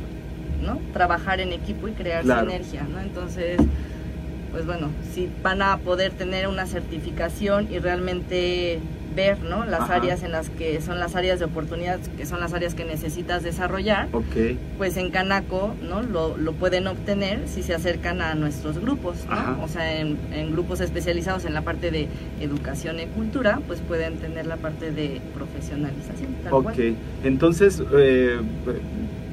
[0.65, 0.79] ¿no?
[0.93, 2.49] Trabajar en equipo y crear Claro.
[2.49, 2.99] sinergia, ¿no?
[2.99, 3.57] Entonces,
[4.51, 8.79] pues bueno, si van a poder tener una certificación y realmente
[9.13, 9.65] ver, ¿no?
[9.65, 9.95] Las Ajá.
[9.95, 13.43] áreas en las que son las áreas de oportunidad, que son las áreas que necesitas
[13.43, 14.23] desarrollar, Ok,
[14.77, 19.61] pues en Canaco no lo, lo pueden obtener si se acercan a nuestros grupos ¿no?
[19.65, 22.07] O sea en, en grupos especializados en la parte de
[22.39, 26.63] educación y cultura pues pueden tener la parte de profesionalización tal ok.
[26.63, 26.95] cual.
[27.25, 28.39] Entonces, eh,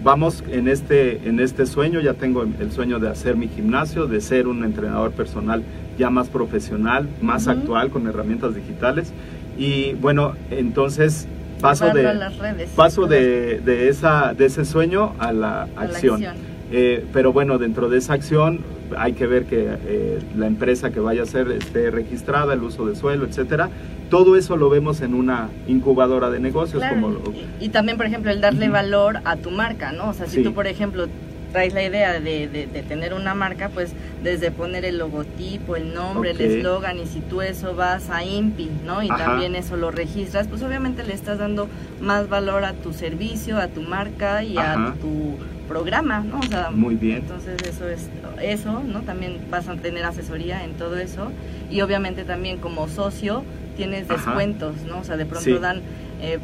[0.08, 4.22] vamos en este, en este sueño, ya tengo el sueño de hacer mi gimnasio, de
[4.22, 5.62] ser un entrenador personal
[5.98, 9.12] ya más profesional, más actual, con herramientas digitales.
[9.58, 11.28] Y bueno, entonces
[11.60, 15.90] paso de, las redes paso de, de, esa, de ese sueño a la a la
[15.90, 16.24] acción.
[16.72, 18.60] Eh, pero bueno, dentro de esa acción
[18.96, 22.86] hay que ver que eh, la empresa que vaya a ser esté registrada, el uso
[22.86, 23.68] de suelo, etcétera.
[24.10, 26.80] Todo eso lo vemos en una incubadora de negocios.
[26.80, 27.22] Claro, como lo-
[27.60, 30.36] y, y también por ejemplo el darle valor a tu marca no o sea si
[30.36, 30.42] Sí.
[30.42, 31.06] tú por ejemplo
[31.52, 35.94] traes la idea de, de- de tener una marca pues desde poner el logotipo el
[35.94, 39.24] nombre el eslogan y si tú eso vas a INPI no y Ajá.
[39.26, 41.68] también eso lo registras pues obviamente le estás dando
[42.00, 44.88] más valor a tu servicio a tu marca y Ajá.
[44.88, 45.36] a tu
[45.68, 47.18] programa no o sea Muy bien.
[47.18, 48.08] entonces eso es
[48.42, 51.30] eso no también vas a tener asesoría en todo eso
[51.70, 53.44] y obviamente también como socio
[53.76, 54.16] tienes Ajá.
[54.30, 55.58] descuentos no o sea de pronto Sí.
[55.60, 55.80] dan
[56.20, 56.38] eh,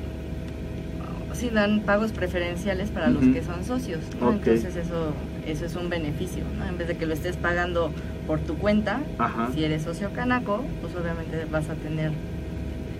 [1.32, 5.12] sí dan pagos preferenciales para los que son socios entonces eso
[5.46, 6.66] eso es un beneficio ¿no?
[6.66, 7.90] en vez de que lo estés pagando
[8.26, 9.50] por tu cuenta Ajá.
[9.52, 12.12] si eres socio canaco pues obviamente vas a tener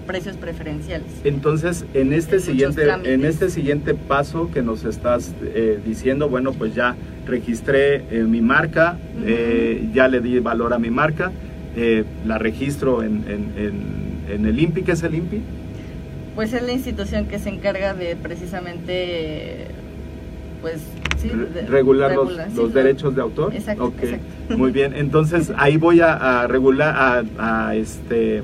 [0.07, 1.07] precios preferenciales.
[1.25, 6.53] Entonces, en este En siguiente, en este siguiente paso que nos estás eh, diciendo, bueno,
[6.53, 6.95] pues ya
[7.27, 11.33] registré eh, mi marca, eh, ya le di valor a mi marca,
[11.77, 15.41] eh, la registro en, en, en- en el INPI, ¿qué es el INPI?
[16.35, 19.67] Pues es la institución que se encarga de precisamente,
[20.63, 20.81] pues,
[21.21, 21.31] sí,
[21.69, 22.87] regular los, regular, sí, los claro.
[22.87, 23.55] derechos de autor.
[23.55, 23.93] Exacto.
[24.57, 24.95] Muy bien.
[24.95, 26.95] Entonces ahí voy a, a regular,
[27.39, 28.43] a, a, este,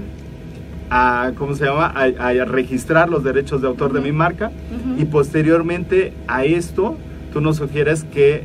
[0.90, 4.50] a cómo se llama, a, a registrar los derechos de autor de mi marca
[4.98, 6.96] y posteriormente a esto
[7.32, 8.42] tú nos sugieres que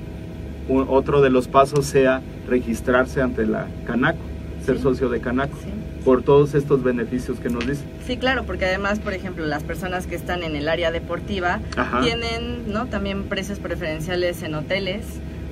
[0.70, 4.20] otro de los pasos sea registrarse ante la Canaco,
[4.64, 4.84] ser Sí.
[4.84, 5.70] socio de Canaco Sí.
[6.04, 7.84] por todos estos beneficios que nos dice.
[8.06, 12.02] Sí, claro, porque además, por ejemplo, las personas que están en el área deportiva Ajá.
[12.02, 12.86] tienen, ¿no?
[12.86, 15.06] También precios preferenciales en hoteles,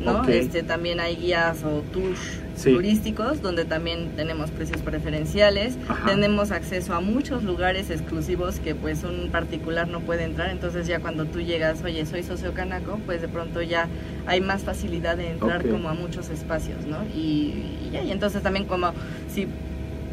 [0.04, 0.24] ¿no?
[0.28, 2.20] Este, también hay guías o tours
[2.56, 2.72] Sí.
[2.74, 5.78] turísticos donde también tenemos precios preferenciales.
[5.88, 6.06] Ajá.
[6.06, 10.50] Tenemos acceso a muchos lugares exclusivos que pues un particular no puede entrar.
[10.50, 13.88] Entonces ya cuando tú llegas, oye, soy socio canaco, pues de pronto ya
[14.26, 16.98] hay más facilidad de entrar como a muchos espacios, ¿no?
[17.16, 18.94] Y, y ya, y entonces también como
[19.34, 19.48] si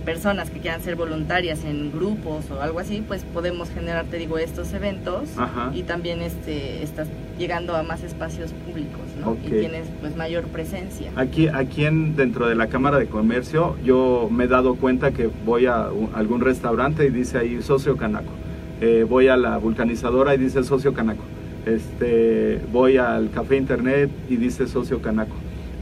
[0.04, 4.38] personas que quieran ser voluntarias en grupos o algo así, pues podemos generar, te digo,
[4.38, 5.70] estos eventos Ajá.
[5.74, 7.08] y también este estás
[7.38, 9.00] llegando a más espacios públicos.
[9.46, 11.10] Y tienes pues mayor presencia.
[11.16, 15.28] Aquí, aquí en, dentro de la Cámara de Comercio, yo me he dado cuenta que
[15.44, 18.32] voy a un- algún restaurante y dice ahí socio canaco.
[18.80, 21.22] Eh, voy a la vulcanizadora y dice socio canaco.
[21.66, 25.34] Este, voy al café internet y dice socio canaco.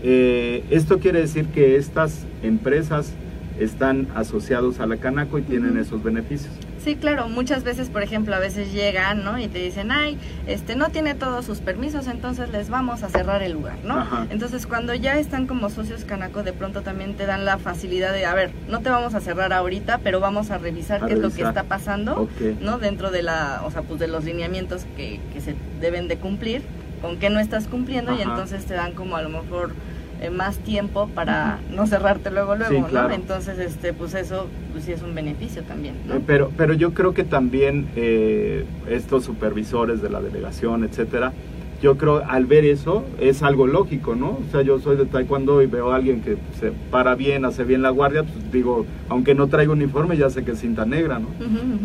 [0.02, 3.12] Eh, esto quiere decir que estas empresas
[3.60, 6.52] están asociados a la canaco y tienen esos beneficios.
[6.82, 9.38] Sí, claro, muchas veces, por ejemplo, a veces llegan, ¿no?
[9.38, 10.16] Y te dicen, ay,
[10.46, 13.98] este no tiene todos sus permisos, entonces les vamos a cerrar el lugar, ¿no?
[13.98, 14.26] Ajá.
[14.30, 18.24] Entonces, cuando ya están como socios Canaco, de pronto también te dan la facilidad de,
[18.26, 21.18] a ver, no te vamos a cerrar ahorita, pero vamos a revisar A qué es
[21.18, 22.28] lo que está pasando.
[22.60, 22.78] ¿no?
[22.78, 26.62] Dentro de la, o sea, pues de los lineamientos que, que se deben de cumplir,
[27.02, 29.72] con qué no estás cumpliendo y entonces te dan como a lo mejor
[30.20, 32.86] eh, más tiempo para no cerrarte luego luego, Sí, ¿no?
[32.88, 33.14] claro.
[33.14, 36.14] Entonces, este, pues eso, pues sí es un beneficio también, ¿no?
[36.16, 41.32] Eh, Pero, pero yo creo que también eh, estos supervisores de la delegación, etcétera,
[41.80, 44.30] yo creo al ver eso es algo lógico, ¿no?
[44.30, 47.62] O sea, yo soy de taekwondo y veo a alguien que se para bien, hace
[47.62, 51.20] bien la guardia, pues digo, aunque no traiga uniforme, ya sé que es cinta negra,
[51.20, 51.28] ¿no?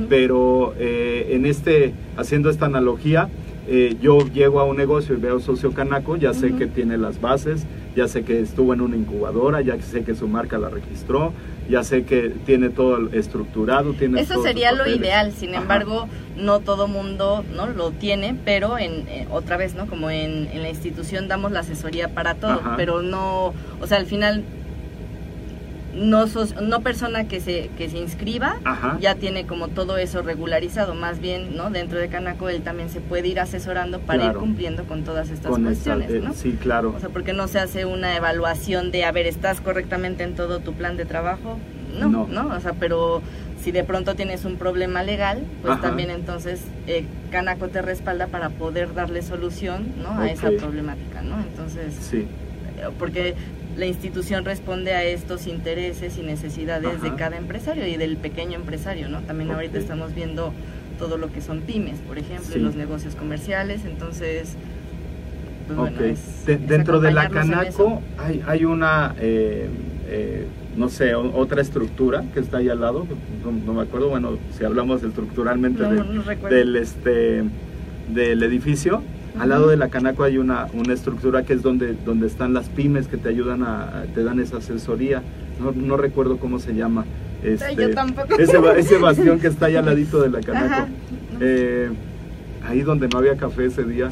[0.10, 3.30] Pero eh, en este, haciendo esta analogía,
[3.68, 7.22] eh, yo llego a un negocio y veo socio canaco, ya sé que tiene las
[7.22, 11.32] bases, ya sé que estuvo en una incubadora, ya sé que su marca la registró,
[11.70, 15.62] ya sé que tiene todo estructurado, tiene Eso sería lo ideal, sin Ajá.
[15.62, 19.88] embargo, no todo mundo no lo tiene, pero en eh, otra vez, ¿no?
[19.88, 22.74] Como en, en la institución damos la asesoría para todo, Ajá.
[22.76, 24.44] pero no, o sea, al final
[25.96, 28.98] no sos- no persona que se que se inscriba Ajá.
[29.00, 31.70] ya tiene como todo eso regularizado, más bien, ¿no?
[31.70, 34.34] Dentro de Canaco él también se puede ir asesorando para Claro.
[34.34, 36.34] ir cumpliendo con todas estas con esta- cuestiones, eh, ¿no?
[36.34, 36.94] sí, claro.
[36.98, 40.60] O sea, porque no se hace una evaluación de, a ver, ¿estás correctamente en todo
[40.60, 41.60] tu plan de trabajo?
[42.00, 42.28] No, No.
[42.28, 43.22] no, o sea, pero
[43.62, 45.82] si de pronto tienes un problema legal, pues Ajá.
[45.84, 50.20] también entonces eh, Canaco te respalda para poder darle solución, ¿no?
[50.20, 51.40] A esa problemática, ¿no?
[51.40, 52.26] Entonces, sí,
[52.80, 53.36] eh, porque
[53.78, 59.10] la institución responde a estos intereses y necesidades de cada empresario y del pequeño empresario,
[59.10, 59.22] ¿no?
[59.22, 60.54] También ahorita estamos viendo
[61.00, 62.60] todo lo que son pymes, por ejemplo, Sí.
[62.60, 64.56] y los negocios comerciales, entonces...
[65.68, 65.90] pues, ok.
[65.90, 67.30] bueno, es- De- es dentro de la.
[67.30, 69.68] Canaco hay, hay una, eh,
[70.08, 70.46] eh,
[70.78, 73.08] no sé, otra estructura que está ahí al lado,
[73.44, 76.56] no, no me acuerdo, bueno, si hablamos estructuralmente No, de- no recuerdo.
[76.56, 77.44] del, este,
[78.14, 79.02] del edificio,
[79.40, 82.70] al lado de la Canaco hay una, una estructura que es donde, donde están las
[82.70, 85.22] pymes que te ayudan a, te dan esa asesoría,
[85.60, 87.06] no, no recuerdo cómo se llama.
[87.44, 88.36] Este, yo tampoco.
[88.40, 90.88] Ese, ese bastión que está ahí al ladito de la Canaco.
[91.42, 91.90] Eh,
[92.66, 94.08] ahí donde no había café ese día,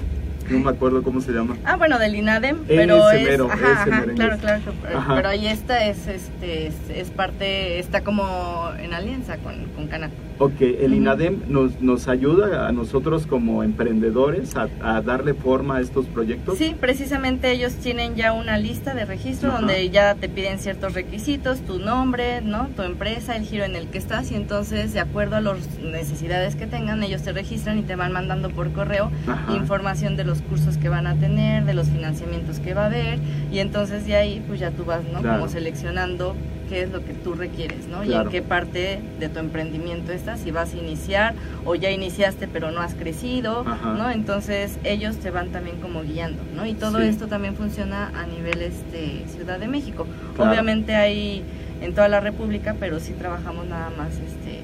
[0.50, 1.56] no me acuerdo cómo se llama.
[1.64, 4.16] Ah, bueno, del INADEM, pero Ese es, mero, ajá, ese ajá, merengue.
[4.16, 5.16] claro, claro, pero, Ajá.
[5.16, 10.14] pero ahí esta es, este, es, es parte, está como en alianza con, con Canaco.
[10.42, 10.96] Ok, el.
[10.96, 16.58] INADEM nos, nos ayuda a nosotros como emprendedores a, a darle forma a estos proyectos.
[16.58, 21.62] Sí, precisamente ellos tienen ya una lista de registro donde ya te piden ciertos requisitos,
[21.62, 22.70] tu nombre, ¿no?
[22.76, 26.56] Tu empresa, el giro en el que estás y entonces de acuerdo a las necesidades
[26.56, 29.12] que tengan, ellos te registran y te van mandando por correo
[29.54, 33.20] información de los cursos que van a tener, de los financiamientos que va a haber
[33.52, 35.22] y entonces de ahí pues ya tú vas, ¿no?
[35.22, 35.40] Claro.
[35.40, 36.36] Como seleccionando
[36.72, 38.02] qué es lo que tú requieres, ¿no?
[38.06, 41.34] Y en qué parte de tu emprendimiento estás, si vas a iniciar
[41.66, 43.94] o ya iniciaste pero no has crecido, Ajá.
[43.94, 44.10] ¿no?
[44.10, 46.66] Entonces ellos te van también como guiando, ¿no?
[46.66, 47.08] Y todo Sí.
[47.08, 50.08] esto también funciona a nivel este Ciudad de México.
[50.38, 50.50] Claro.
[50.50, 51.44] Obviamente hay
[51.82, 54.62] en toda la República, pero sí trabajamos nada más este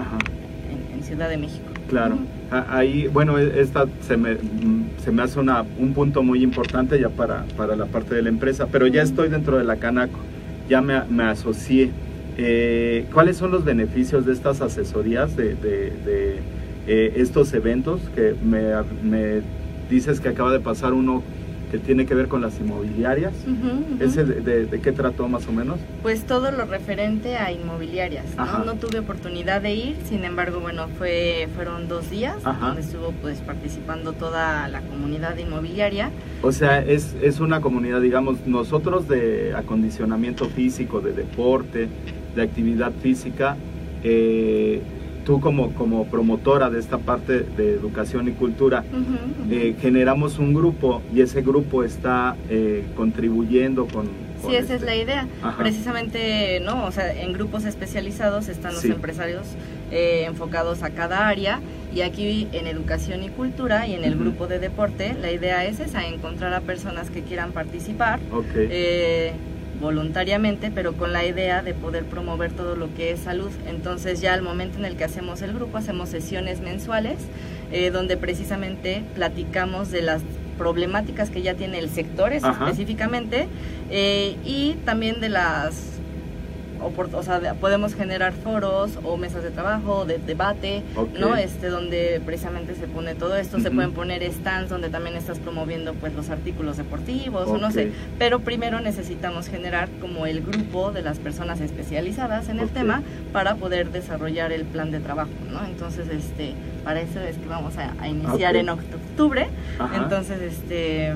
[0.00, 0.16] Ajá.
[0.96, 1.66] en Ciudad de México.
[1.90, 2.16] Claro,
[2.70, 4.38] ahí, bueno, e- esta se me,
[5.04, 8.30] se me hace una, un punto muy importante ya para, para la parte de la
[8.30, 10.20] empresa, pero ya estoy dentro de la Canaco,
[10.70, 11.90] ya me, me asocié.
[12.36, 16.48] Eh, ¿Cuáles son los beneficios de estas asesorías, de, de- de,
[16.86, 19.42] eh, estos eventos que me, me
[19.90, 21.22] dices que acaba de pasar uno
[21.70, 23.32] que tiene que ver con las inmobiliarias?
[24.00, 25.78] ¿Ese de, de- de qué trató más o menos?
[26.02, 28.24] Pues todo lo referente a inmobiliarias.
[28.36, 28.64] ¿no?
[28.64, 32.66] No tuve oportunidad de ir, sin embargo, bueno, fue fueron dos días Ajá.
[32.68, 36.10] donde estuvo pues participando toda la comunidad inmobiliaria.
[36.42, 41.88] O sea, es, es una comunidad, digamos, nosotros de acondicionamiento físico, de deporte,
[42.34, 43.56] de actividad física,
[44.02, 44.80] eh,
[45.24, 48.84] tú como, como promotora de esta parte de educación y cultura,
[49.50, 54.06] eh, generamos un grupo y ese grupo está eh, contribuyendo con...
[54.40, 55.28] con Sí, esa es este- la idea.
[55.42, 55.58] Ajá.
[55.58, 56.86] Precisamente, ¿no?
[56.86, 58.90] O sea, en grupos especializados están los Sí.
[58.90, 59.46] empresarios
[59.92, 61.60] eh, enfocados a cada área
[61.94, 65.80] y aquí en educación y cultura y en el grupo de deporte, la idea es
[65.80, 69.32] esa, encontrar a personas que quieran participar Ok, eh,
[69.80, 73.50] voluntariamente, pero con la idea de poder promover todo lo que es salud.
[73.66, 77.16] Entonces ya al momento en el que hacemos el grupo, hacemos sesiones mensuales
[77.72, 80.22] eh, donde precisamente platicamos de las
[80.58, 83.48] problemáticas que ya tiene el sector específicamente
[83.90, 85.89] eh, y también de las
[86.82, 90.82] o sea, de- podemos generar foros o mesas de trabajo, de debate.
[91.18, 91.36] ¿no?
[91.36, 95.94] Este, donde precisamente se pone todo esto, se pueden poner stands donde también estás promoviendo
[95.94, 101.02] pues los artículos deportivos o no sé, pero primero necesitamos generar como el grupo de
[101.02, 105.64] las personas especializadas en el tema para poder desarrollar el plan de trabajo, ¿no?
[105.64, 109.96] Entonces, este, para eso es que vamos a, a iniciar en octubre, Ajá.
[109.96, 111.12] entonces, este,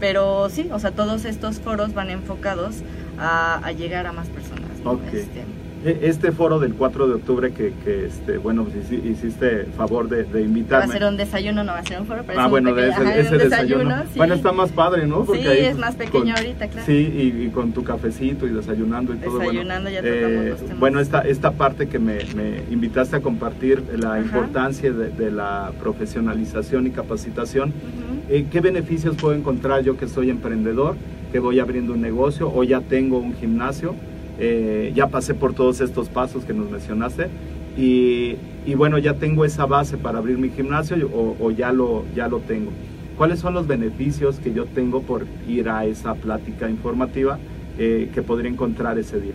[0.00, 2.76] pero sí, o sea, todos estos foros van enfocados
[3.18, 4.41] a, a llegar a más personas,
[4.84, 4.90] ¿no?
[4.92, 5.00] Ok.
[5.12, 5.42] Este,
[5.84, 10.08] E- Este foro del 4 de octubre que, que este, bueno, pues hici- hiciste favor
[10.08, 10.92] de, de va a invitarme.
[10.92, 13.00] ser un desayuno, no va a ser un foro, pero Ah, es bueno, pequeño- ese,
[13.02, 14.02] ajá, es ese un desayuno.
[14.04, 14.16] sí.
[14.18, 15.26] Bueno, está más padre, ¿no?
[15.26, 16.86] Sí, ahí es más pequeño con- ahorita, claro.
[16.86, 16.92] Sí,
[17.36, 19.30] y, y con tu cafecito y desayunando y todo.
[19.38, 19.50] bueno.
[19.50, 20.78] Desayunando, ya tocamos los temas.
[20.78, 24.20] Bueno, esta, esta parte que me, me invitaste a compartir, la Ajá.
[24.20, 27.70] importancia de, de la profesionalización y capacitación.
[27.70, 28.22] Ujú.
[28.28, 30.94] Eh, ¿Qué beneficios puedo encontrar yo que soy emprendedor,
[31.32, 33.96] que voy abriendo un negocio o ya tengo un gimnasio?
[34.44, 37.28] Eh, ya pasé por todos estos pasos que nos mencionaste
[37.76, 38.36] y,
[38.74, 42.40] bueno, ya tengo esa base para abrir mi gimnasio o, o ya, lo, ya lo
[42.40, 42.72] tengo.
[43.16, 47.38] ¿Cuáles son los beneficios que yo tengo por ir a esa plática informativa
[47.78, 49.34] eh, que podría encontrar ese día?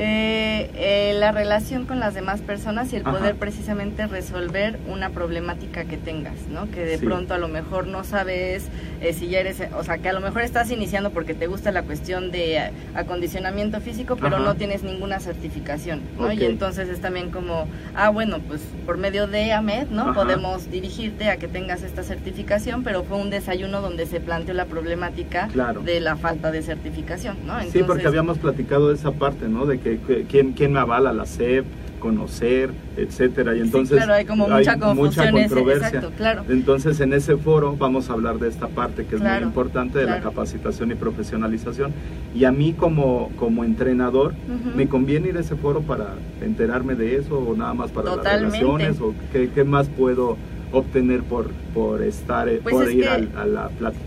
[0.00, 3.18] Eh, eh, la relación con las demás personas y el Ajá.
[3.18, 6.70] poder precisamente resolver una problemática que tengas, ¿no?
[6.70, 7.04] Que de Sí.
[7.04, 8.68] pronto a lo mejor no sabes
[9.00, 11.72] eh, si ya eres, o sea, que a lo mejor estás iniciando porque te gusta
[11.72, 14.44] la cuestión de acondicionamiento físico, pero Ajá.
[14.44, 16.32] no tienes ninguna certificación, ¿no?
[16.32, 20.02] Y entonces es también como, ah, bueno, pues por medio de AMED, ¿no?
[20.02, 20.14] Ajá.
[20.14, 24.66] Podemos dirigirte a que tengas esta certificación, pero fue un desayuno donde se planteó la
[24.66, 25.80] problemática Claro.
[25.82, 27.58] de la falta de certificación, ¿no?
[27.70, 29.66] sí, porque habíamos platicado de esa parte, ¿no?
[29.66, 31.64] De que, que- quién, quién me avala la SEP,
[31.98, 33.54] conocer, etcétera.
[33.54, 35.88] Y Sí, entonces claro, hay como mucha confusión, ese- controversia.
[35.88, 36.44] exacto, claro.
[36.48, 40.06] Entonces, en ese foro vamos a hablar de esta parte que es muy importante de
[40.06, 41.92] la capacitación y profesionalización.
[42.36, 44.34] Y a mí como, como entrenador.
[44.76, 48.42] ¿me conviene ir a ese foro para enterarme de eso o nada más para Totalmente.
[48.58, 49.00] las relaciones?
[49.00, 50.36] ¿O qué, qué más puedo
[50.72, 54.04] obtener por, por estar, eh, Pues por es ir que- a, la plática?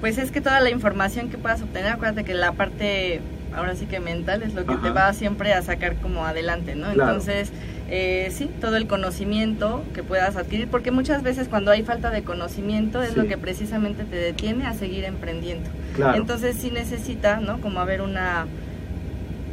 [0.00, 3.20] Pues es que toda la información que puedas obtener, acuérdate que la parte,
[3.56, 4.82] ahora sí que mental, es lo que Ajá.
[4.82, 6.92] te va siempre a sacar como adelante, ¿no?
[6.92, 7.10] Claro.
[7.10, 7.50] Entonces,
[7.88, 12.22] eh, sí, todo el conocimiento que puedas adquirir, porque muchas veces cuando hay falta de
[12.22, 13.16] conocimiento es Sí.
[13.16, 15.70] lo que precisamente te detiene a seguir emprendiendo.
[15.94, 16.16] Claro.
[16.18, 17.60] Entonces sí necesita, ¿no?
[17.60, 18.46] Como haber una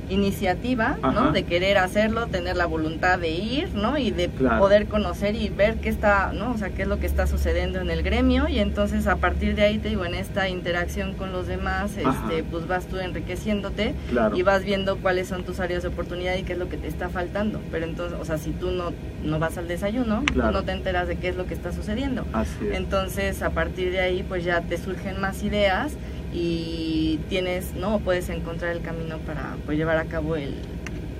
[0.09, 1.11] iniciativa, Ajá.
[1.11, 1.31] ¿no?
[1.31, 3.97] De querer hacerlo, tener la voluntad de ir, ¿no?
[3.97, 4.59] Y de Claro.
[4.59, 6.51] poder conocer y ver qué está, ¿no?
[6.51, 9.55] O sea, qué es lo que está sucediendo en el gremio y entonces a partir
[9.55, 12.27] de ahí te digo, en esta interacción con los demás, Ajá.
[12.29, 14.35] este, pues vas tú enriqueciéndote Claro.
[14.35, 16.87] y vas viendo cuáles son tus áreas de oportunidad y qué es lo que te
[16.87, 17.61] está faltando.
[17.71, 18.91] Pero entonces, o sea, si tú no,
[19.23, 20.51] no vas al desayuno, tú Claro.
[20.51, 22.25] no te enteras de qué es lo que está sucediendo.
[22.33, 22.77] Así es.
[22.77, 25.93] Entonces, a partir de ahí, pues ya te surgen más ideas
[26.33, 27.99] y tienes, ¿no?
[27.99, 30.55] Puedes encontrar el camino para pues, llevar a cabo el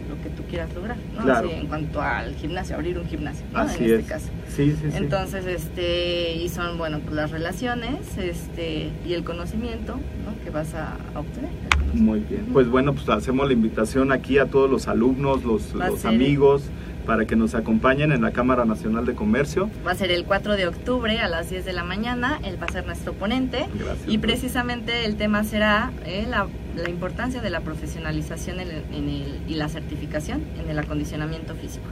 [0.09, 1.23] lo que tú quieras lograr, ¿no?
[1.23, 1.47] Claro.
[1.47, 3.59] Así, en cuanto al gimnasio, abrir un gimnasio, ¿no?
[3.59, 4.07] Así en este es.
[4.07, 4.27] caso.
[4.49, 4.97] Sí, sí, sí.
[4.97, 10.43] Entonces, este, y son, bueno, pues las relaciones, este, y el conocimiento, ¿no?
[10.43, 11.51] Que vas a, a obtener.
[11.93, 12.47] Muy bien.
[12.51, 16.63] Pues bueno, pues hacemos la invitación aquí a todos los alumnos, los, los amigos,
[17.05, 19.69] para que nos acompañen en la Cámara Nacional de Comercio.
[19.85, 22.67] Va a ser el 4 de octubre a las 10 de la mañana, él va
[22.67, 23.65] a ser nuestro ponente.
[23.73, 24.07] Gracias.
[24.07, 29.09] Y precisamente el tema será eh, la, la importancia de la profesionalización en el- en
[29.09, 31.85] el- y la certificación en el acondicionamiento físico.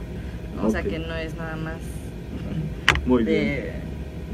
[0.56, 0.66] ¿no?
[0.68, 1.76] O sea que no es nada más
[3.06, 3.44] Muy bien.
[3.44, 3.72] de,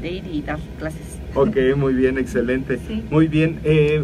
[0.01, 1.01] de ir y dar clases.
[1.35, 2.79] Ok, muy bien, excelente.
[2.87, 3.03] Sí.
[3.09, 3.59] Muy bien.
[3.63, 4.03] eh,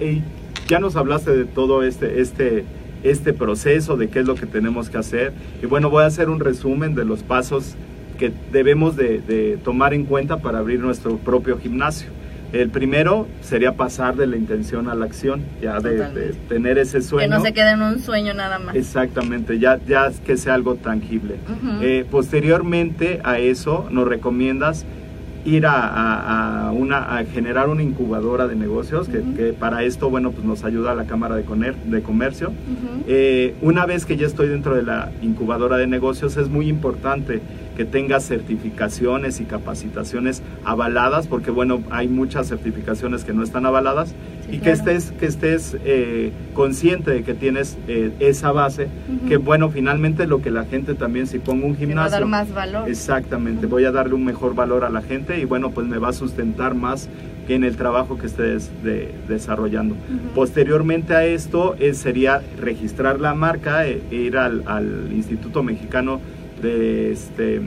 [0.00, 0.20] eh,
[0.68, 2.64] ya nos hablaste de todo este, este,
[3.02, 5.32] este proceso, de qué es lo que tenemos que hacer.
[5.62, 7.74] Y bueno, voy a hacer un resumen de los pasos
[8.18, 12.08] que debemos de, de tomar en cuenta para abrir nuestro propio gimnasio.
[12.52, 17.28] El primero sería pasar de la intención a la acción, ya de, tener ese sueño.
[17.28, 18.74] Que no se quede en un sueño nada más.
[18.74, 21.36] Exactamente, ya, ya que sea algo tangible.
[21.80, 24.84] Eh, posteriormente a eso, nos recomiendas
[25.44, 30.32] ir a, a- a una, a generar una incubadora de negocios, que, para esto, bueno,
[30.32, 32.52] pues nos ayuda la Cámara de, Coner- de Comercio.
[33.06, 37.40] Eh, una vez que ya estoy dentro de la incubadora de negocios, es muy importante
[37.76, 44.14] que tengas certificaciones y capacitaciones avaladas, porque bueno, hay muchas certificaciones que no están avaladas,
[44.48, 48.88] Sí, y que estés, que estés eh, consciente de que tienes eh, esa base,
[49.28, 52.18] que bueno, finalmente lo que la gente también, si pongo un Que va a gimnasio,
[52.18, 52.88] dar más valor.
[52.88, 56.08] Exactamente, voy a darle un mejor valor a la gente y bueno, pues me va
[56.08, 57.08] a sustentar más
[57.46, 59.94] que en el trabajo que estés de- desarrollando.
[60.34, 66.20] Posteriormente a esto eh, sería registrar la marca, e ir al, al Instituto Mexicano
[66.62, 67.60] de este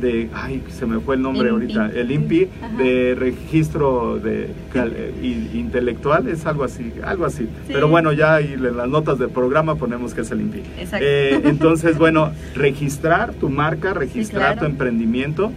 [0.00, 2.82] de ay se me fue el nombre ahorita el INPI Ajá.
[2.82, 7.72] de registro de cal- eh, i- intelectual es algo así algo así Sí.
[7.74, 11.04] pero bueno ya ahí en las notas del programa ponemos que es el INPI Exacto.
[11.06, 14.60] Eh, entonces, bueno, registrar tu marca, registrar claro.
[14.60, 15.52] tu emprendimiento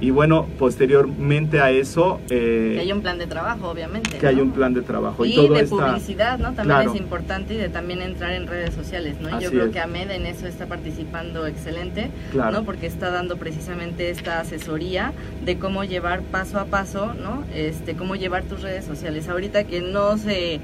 [0.00, 4.18] y bueno, posteriormente a eso, eh, que haya un plan de trabajo, obviamente.
[4.18, 4.44] que haya ¿no?
[4.44, 5.24] un plan de trabajo.
[5.24, 6.48] Y, Y, todo de está- publicidad, ¿no?
[6.52, 6.92] También Claro.
[6.92, 9.30] es importante y de también entrar en redes sociales, ¿no?
[9.30, 9.72] Y Así Yo creo es.
[9.72, 12.52] que Ahmed en eso está participando excelente, Claro.
[12.58, 12.64] ¿no?
[12.64, 15.12] Porque está dando precisamente esta asesoría
[15.44, 17.44] de cómo llevar paso a paso, ¿no?
[17.54, 19.28] Este, cómo llevar tus redes sociales.
[19.28, 20.60] Ahorita que no se,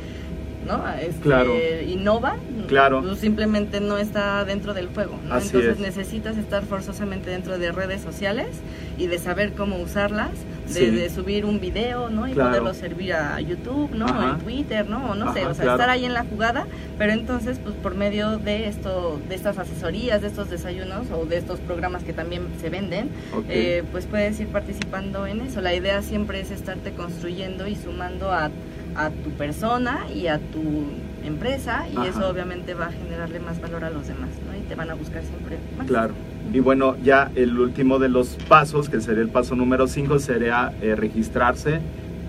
[0.67, 0.83] ¿no?
[1.01, 1.53] Este, Claro.
[1.87, 2.37] Innova,
[2.69, 3.03] Claro.
[3.03, 5.35] pues simplemente no está dentro del juego, ¿no?
[5.35, 5.81] Así Entonces es.
[5.81, 8.49] necesitas estar forzosamente dentro de redes sociales
[8.99, 10.31] y de saber cómo usarlas,
[10.69, 10.87] de, Sí.
[10.91, 12.27] de subir un video, ¿no?
[12.29, 12.51] Y Claro.
[12.51, 14.07] poderlo servir a YouTube, ¿no?
[14.07, 14.19] Ajá.
[14.19, 15.11] O en Twitter, ¿no?
[15.11, 15.73] O no sé, o sea, claro.
[15.73, 16.67] estar ahí en la jugada,
[16.99, 21.37] pero entonces, pues por medio de esto, de estas asesorías, de estos desayunos o de
[21.39, 23.11] estos programas que también se venden,
[23.49, 25.61] eh, pues puedes ir participando en eso.
[25.61, 28.51] La idea siempre es estarte construyendo y sumando a,
[28.97, 30.63] a tu persona y a tu
[31.25, 32.09] empresa y Ajá.
[32.09, 34.57] eso obviamente va a generarle más valor a los demás, ¿no?
[34.57, 35.87] Y te van a buscar siempre más.
[35.87, 36.15] Claro.
[36.53, 40.73] Y bueno, ya el último de los pasos, que sería el paso número 5, sería
[40.83, 41.81] eh, registrarse,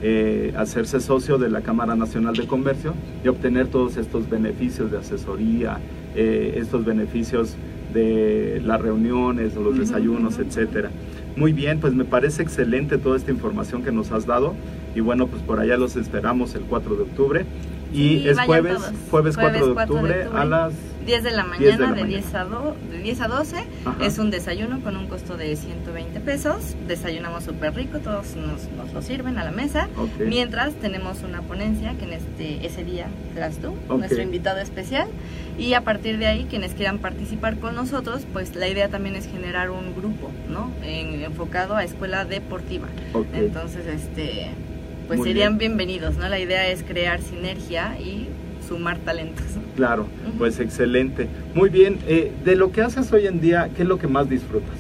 [0.02, 2.94] eh, hacerse socio de la Cámara Nacional de Comercio
[3.24, 5.80] y obtener todos estos beneficios de asesoría,
[6.16, 7.56] eh, estos beneficios
[7.94, 10.44] de las reuniones, los desayunos, ujú.
[10.44, 10.90] etcétera.
[11.36, 14.54] Muy bien, pues me parece excelente toda esta información que nos has dado
[14.96, 17.46] y bueno, pues por allá los esperamos el 4 de octubre
[17.92, 18.92] y Sí, es jueves, todos.
[19.12, 20.74] jueves 4 de Jueves 4 de octubre, a las
[21.06, 22.08] 10 de la 10 de mañana, la de, mañana.
[22.08, 23.58] 10 a do- de 10 a 12.
[23.86, 24.06] Ajá.
[24.06, 26.76] Es un desayuno con un costo de 120 pesos.
[26.88, 29.90] Desayunamos súper rico, todos nos, nos lo sirven a la mesa.
[29.98, 30.10] Ok.
[30.28, 34.00] Mientras tenemos una ponencia que en este ese día serás tú, Ok.
[34.00, 35.08] nuestro invitado especial.
[35.60, 39.28] Y a partir de ahí, quienes quieran participar con nosotros, pues la idea también es
[39.28, 40.72] generar un grupo, ¿no?
[40.84, 42.88] En- enfocado a escuela deportiva.
[43.14, 43.28] Ok.
[43.34, 44.48] Entonces, este,
[45.08, 45.78] pues Muy serían bien.
[45.78, 46.28] bienvenidos, ¿no?
[46.30, 48.28] La idea es crear sinergia y
[48.68, 49.46] sumar talentos.
[49.76, 51.28] Claro, pues excelente.
[51.54, 54.30] Muy bien, eh, de lo que haces hoy en día, ¿qué es lo que más
[54.30, 54.78] disfrutas?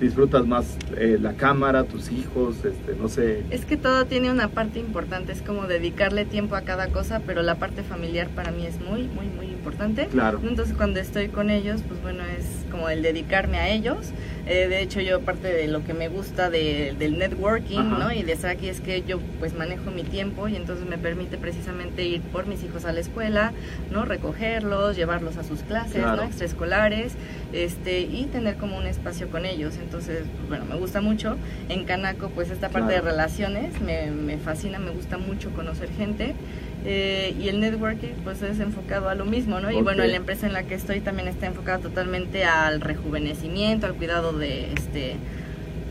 [0.00, 3.42] ¿Disfrutas más eh, la cámara, tus hijos, este, no sé?
[3.50, 7.42] Es que todo tiene una parte importante, es como dedicarle tiempo a cada cosa, pero
[7.42, 10.06] la parte familiar para mí es muy, muy, muy importante.
[10.06, 10.40] Claro.
[10.44, 14.12] Entonces cuando estoy con ellos, pues bueno, es como el dedicarme a ellos.
[14.50, 17.98] Eh, de hecho, yo parte de lo que me gusta de- del networking, Ajá.
[17.98, 18.12] ¿no?
[18.12, 21.36] Y de estar aquí es que yo pues manejo mi tiempo y entonces me permite
[21.36, 23.52] precisamente ir por mis hijos a la escuela,
[23.90, 24.06] ¿no?
[24.06, 26.16] Recogerlos, llevarlos a sus clases, Claro.
[26.16, 26.22] ¿no?
[26.22, 27.12] Extraescolares,
[27.52, 29.74] este, y tener como un espacio con ellos.
[29.82, 31.36] Entonces, bueno, me gusta mucho.
[31.68, 33.04] En Canaco, pues esta parte Claro.
[33.04, 36.34] de relaciones me, me fascina, me gusta mucho conocer gente.
[36.84, 39.70] Eh, y el networking pues es enfocado a lo mismo, ¿no?
[39.70, 43.94] Y bueno, la empresa en la que estoy también está enfocada totalmente al rejuvenecimiento, al
[43.94, 45.16] cuidado de este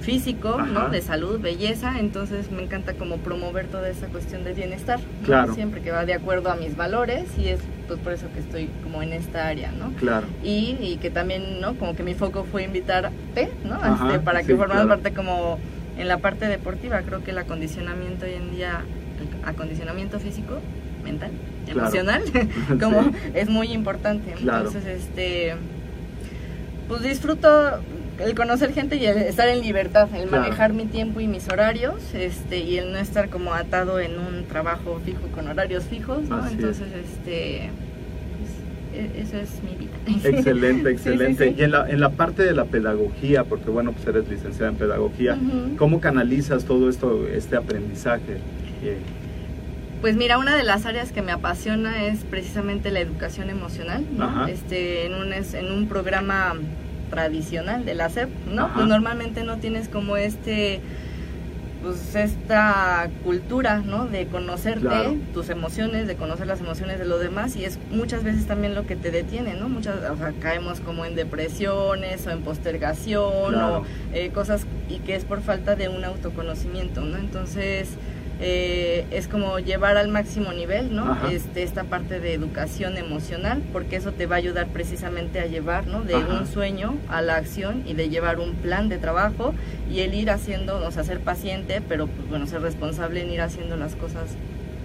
[0.01, 0.65] físico, Ajá.
[0.65, 0.89] ¿no?
[0.89, 5.25] De salud, belleza, entonces me encanta como promover toda esa cuestión de bienestar, ¿no?
[5.27, 5.53] Claro.
[5.53, 8.69] Siempre que va de acuerdo a mis valores y es pues por eso que estoy
[8.83, 9.91] como en esta área, ¿no?
[9.99, 10.27] Claro.
[10.43, 11.75] y, y que también, ¿no?
[11.75, 13.75] Como que mi foco fue invitarte, ¿no?
[13.75, 15.01] Ajá, Este, para que sí, formaras claro.
[15.01, 15.59] parte como
[15.97, 17.01] en la parte deportiva.
[17.01, 18.81] Creo que el acondicionamiento hoy en día,
[19.45, 20.59] acondicionamiento físico,
[21.03, 21.31] mental,
[21.65, 21.79] Claro.
[21.81, 22.21] emocional,
[22.81, 23.09] como Sí.
[23.33, 24.31] es muy importante.
[24.33, 24.67] Claro.
[24.67, 25.53] Entonces, este,
[26.87, 27.49] pues disfruto
[28.19, 30.43] el conocer gente y el estar en libertad, el Claro.
[30.43, 34.45] manejar mi tiempo y mis horarios, este, y el no estar como atado en un
[34.45, 36.37] trabajo fijo con horarios fijos, ¿no?
[36.37, 36.59] Así es.
[36.59, 37.69] Entonces, este,
[38.39, 39.91] pues, e- eso es mi vida.
[40.37, 41.49] Excelente, Sí, sí, excelente.
[41.49, 41.55] sí.
[41.59, 44.77] Y en la, en la parte de la pedagogía, porque bueno, pues eres licenciada en
[44.77, 45.37] pedagogía.
[45.77, 48.37] ¿cómo canalizas todo esto, este aprendizaje?
[50.01, 54.45] Pues mira, una de las áreas que me apasiona es precisamente la educación emocional, ¿no?
[54.47, 56.53] Este, en un, es- en un programa
[57.09, 58.65] tradicional de la SEP, ¿no?
[58.65, 58.73] Ajá.
[58.75, 60.81] Pues normalmente no tienes como este,
[61.81, 64.05] pues esta cultura, ¿no?
[64.05, 65.15] De conocerte, Claro.
[65.33, 68.85] tus emociones, de conocer las emociones de los demás y es muchas veces también lo
[68.85, 69.67] que te detiene, ¿no?
[69.67, 73.77] Muchas, o sea, caemos como en depresiones o en postergación Claro.
[73.79, 77.17] o eh, cosas y que es por falta de un autoconocimiento, ¿no?
[77.17, 77.89] Entonces
[78.39, 81.11] eh, es como llevar al máximo nivel, ¿no?
[81.11, 81.31] Ajá.
[81.31, 85.87] Este, esta parte de educación emocional, porque eso te va a ayudar precisamente a llevar,
[85.87, 86.01] ¿no?
[86.01, 86.39] De Ajá.
[86.39, 89.53] un sueño a la acción y de llevar un plan de trabajo
[89.91, 93.41] y el ir haciendo, o sea, ser paciente, pero pues bueno, ser responsable en ir
[93.41, 94.35] haciendo las cosas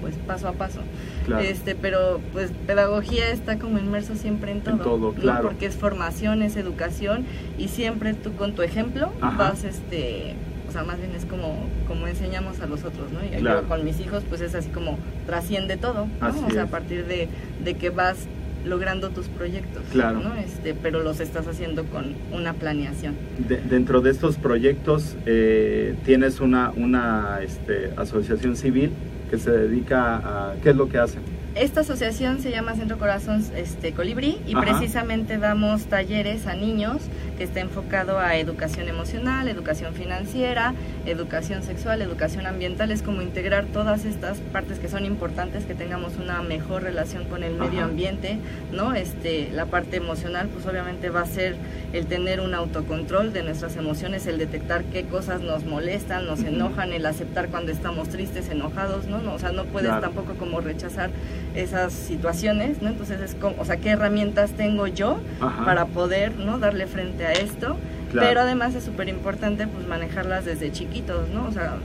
[0.00, 0.80] pues paso a paso.
[1.26, 1.44] claro.
[1.44, 5.20] Este, pero pues pedagogía está como inmerso siempre en todo, todo, ¿no?
[5.20, 5.42] claro.
[5.42, 7.24] Porque es formación, es educación
[7.56, 9.36] y siempre tú con tu ejemplo Ajá.
[9.38, 10.34] vas este
[10.72, 13.22] o sea, más bien es como, como enseñamos a los otros, ¿no?
[13.22, 13.60] Y Claro.
[13.60, 16.26] yo con mis hijos, pues es así como trasciende todo, ¿no?
[16.26, 16.68] Así o sea, es.
[16.68, 17.28] a partir de,
[17.62, 18.16] de que vas
[18.64, 20.20] logrando tus proyectos, Claro.
[20.20, 20.34] ¿no?
[20.36, 23.16] Este, pero los estás haciendo con una planeación.
[23.48, 28.92] De- dentro de estos proyectos eh, tienes una, una este, asociación civil
[29.30, 30.54] que se dedica a...
[30.62, 31.20] ¿Qué es lo que hacen?
[31.54, 34.62] Esta asociación se llama Centro Corazón este, Colibrí y Ajá.
[34.62, 36.96] precisamente damos talleres a niños
[37.42, 40.74] que está enfocado a educación emocional, educación financiera,
[41.06, 42.92] educación sexual, educación ambiental.
[42.92, 47.42] Es como integrar todas estas partes que son importantes, que tengamos una mejor relación con
[47.42, 47.88] el medio Ajá.
[47.88, 48.38] ambiente,
[48.70, 48.94] ¿no?
[48.94, 51.56] Este, la parte emocional, pues obviamente va a ser
[51.92, 56.92] el tener un autocontrol de nuestras emociones, el detectar qué cosas nos molestan, nos enojan,
[56.92, 59.18] el aceptar cuando estamos tristes, enojados, ¿no?
[59.18, 60.00] no o sea, no puedes Claro.
[60.02, 61.10] tampoco como rechazar
[61.54, 62.88] esas situaciones, ¿no?
[62.88, 65.64] Entonces es como, o sea, qué herramientas tengo yo Ajá.
[65.64, 66.58] para poder, ¿no?
[66.58, 67.76] Darle frente a esto.
[68.10, 68.28] Claro.
[68.28, 71.46] Pero además es súper importante pues manejarlas desde chiquitos, ¿no?
[71.46, 71.76] O sea,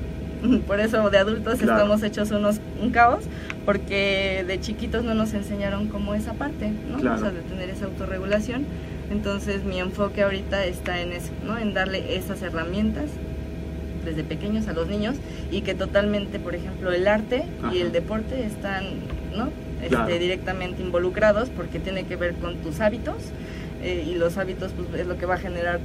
[0.68, 1.74] por eso de adultos Claro.
[1.74, 3.24] estamos hechos unos un caos,
[3.66, 6.98] porque de chiquitos no nos enseñaron como esa parte, ¿no?
[7.00, 7.16] Claro.
[7.18, 8.66] O sea, de tener esa autorregulación.
[9.10, 11.58] Entonces mi enfoque ahorita está en eso, ¿no?
[11.58, 13.06] En darle esas herramientas
[14.04, 15.16] desde pequeños a los niños
[15.52, 17.74] y que totalmente, por ejemplo, el arte Ajá.
[17.74, 18.86] y el deporte están,
[19.38, 19.50] ¿no?
[19.82, 23.16] Este, directamente involucrados porque tiene que ver con tus hábitos
[23.84, 25.80] eh, y los hábitos pues, es lo que va a generar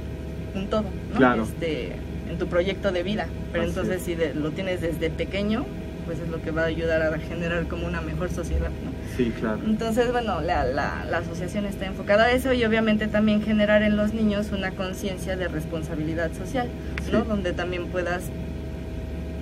[0.55, 1.17] un todo, ¿no?
[1.17, 1.43] Claro.
[1.43, 1.93] Este,
[2.29, 3.27] en tu proyecto de vida.
[3.51, 4.03] Pero Así entonces es.
[4.03, 5.65] si de- lo tienes desde pequeño,
[6.05, 8.91] pues es lo que va a ayudar a generar como una mejor sociedad, ¿no?
[9.15, 9.59] Sí, claro.
[9.65, 13.95] Entonces, bueno, la, la, la asociación está enfocada a eso y obviamente también generar en
[13.95, 16.67] los niños una conciencia de responsabilidad social,
[17.11, 17.21] ¿no?
[17.21, 17.27] Sí.
[17.29, 18.23] Donde también puedas,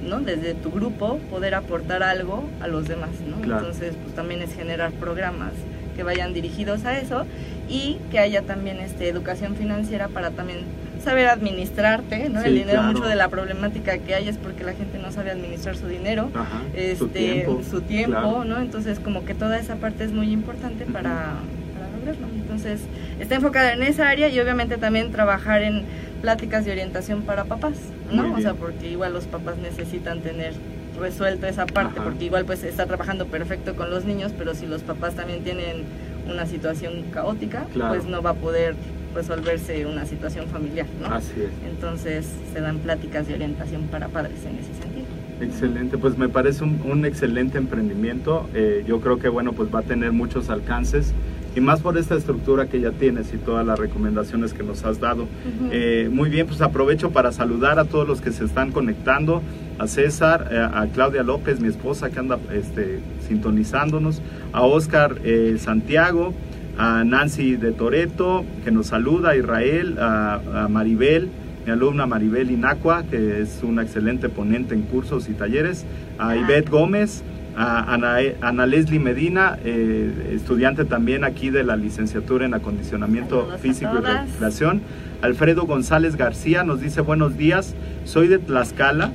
[0.03, 0.19] ¿no?
[0.19, 3.41] Desde tu grupo poder aportar algo a los demás, ¿no?
[3.41, 3.59] Claro.
[3.67, 5.51] Entonces, pues también es generar programas
[5.95, 7.25] que vayan dirigidos a eso
[7.69, 10.59] y que haya también este educación financiera para también
[11.03, 12.41] saber administrarte, ¿no?
[12.41, 12.93] Sí, El dinero, claro.
[12.93, 16.29] mucho de la problemática que hay es porque la gente no sabe administrar su dinero
[16.33, 16.61] Ajá.
[16.75, 17.61] este, Su tiempo.
[17.69, 18.45] su tiempo, claro.
[18.45, 18.59] ¿no?
[18.59, 21.33] Entonces como que toda esa parte es muy importante para,
[21.73, 22.27] para lograrlo.
[22.35, 22.81] Entonces
[23.19, 25.83] está enfocada en esa área y obviamente también trabajar en
[26.21, 27.73] pláticas de orientación para papás,
[28.11, 28.33] ¿no?
[28.35, 30.53] O sea, porque igual los papás necesitan tener
[30.99, 32.09] resuelto esa parte, Ajá.
[32.09, 35.83] porque igual pues está trabajando perfecto con los niños, pero si los papás también tienen
[36.29, 37.95] una situación caótica, Claro.
[37.95, 38.75] pues no va a poder
[39.15, 41.07] resolverse una situación familiar, ¿no?
[41.13, 41.49] Así es.
[41.69, 45.05] Entonces se dan pláticas de orientación para padres en ese sentido.
[45.41, 48.47] Excelente, pues me parece un, un excelente emprendimiento.
[48.53, 51.13] Eh, yo creo que bueno, pues va a tener muchos alcances
[51.55, 54.99] y más por esta estructura que ya tienes y todas las recomendaciones que nos has
[54.99, 55.23] dado.
[55.23, 55.69] Ujú.
[55.71, 59.41] Eh, muy bien, pues aprovecho para saludar a todos los que se están conectando,
[59.77, 64.21] a César, eh, a Claudia López, mi esposa que anda este, sintonizándonos,
[64.53, 66.33] a Oscar eh, Santiago,
[66.77, 71.29] a Nancy de Toreto, que nos saluda, a Israel, a, a Maribel,
[71.65, 75.85] mi alumna Maribel Inacua, que es una excelente ponente en cursos y talleres,
[76.17, 76.35] a.
[76.35, 77.23] Ivette Gómez,
[77.55, 83.61] a Ana, Ana Leslie Medina, eh, estudiante también aquí de la licenciatura en acondicionamiento Saludos
[83.61, 84.81] físico y recreación.
[85.21, 87.75] Alfredo González García nos dice buenos días,
[88.05, 89.11] soy de Tlaxcala.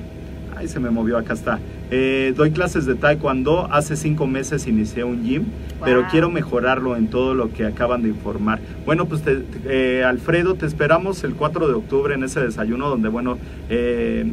[0.55, 1.59] Ay, se me movió, acá está.
[1.91, 5.43] Eh, doy clases de taekwondo, hace cinco meses inicié un gym,
[5.85, 8.59] pero quiero mejorarlo en todo lo que acaban de informar.
[8.85, 12.89] Bueno, pues te- te- eh, Alfredo, te esperamos el 4 de octubre en ese desayuno
[12.89, 13.37] donde, bueno,
[13.69, 14.25] eh,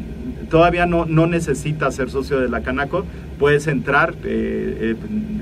[0.45, 3.05] todavía no, no necesitas ser socio de la Canaco,
[3.39, 4.95] puedes entrar, eh,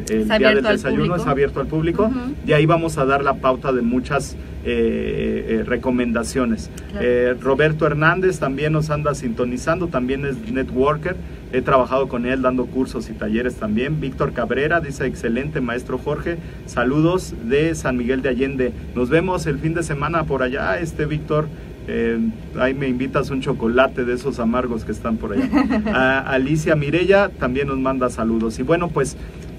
[0.10, 2.12] eh, el día del desayuno es abierto al público
[2.46, 4.36] y ahí vamos a dar la pauta de muchas
[4.66, 6.72] eh, eh, recomendaciones.
[6.92, 7.06] Claro.
[7.06, 11.18] Eh, Roberto Hernández también nos anda sintonizando, también es networker.
[11.52, 14.00] He trabajado con él dando cursos y talleres también.
[14.00, 16.38] Víctor Cabrera dice, excelente maestro Jorge.
[16.66, 18.74] Saludos de San Miguel de Allende.
[18.96, 21.48] Nos vemos el fin de semana por allá, este Víctor.
[21.88, 22.18] Eh,
[22.60, 25.50] ahí me invitas un chocolate de esos amargos que están por allá.
[25.94, 28.58] A Alicia Mirella también nos manda saludos.
[28.60, 29.18] Y bueno, pues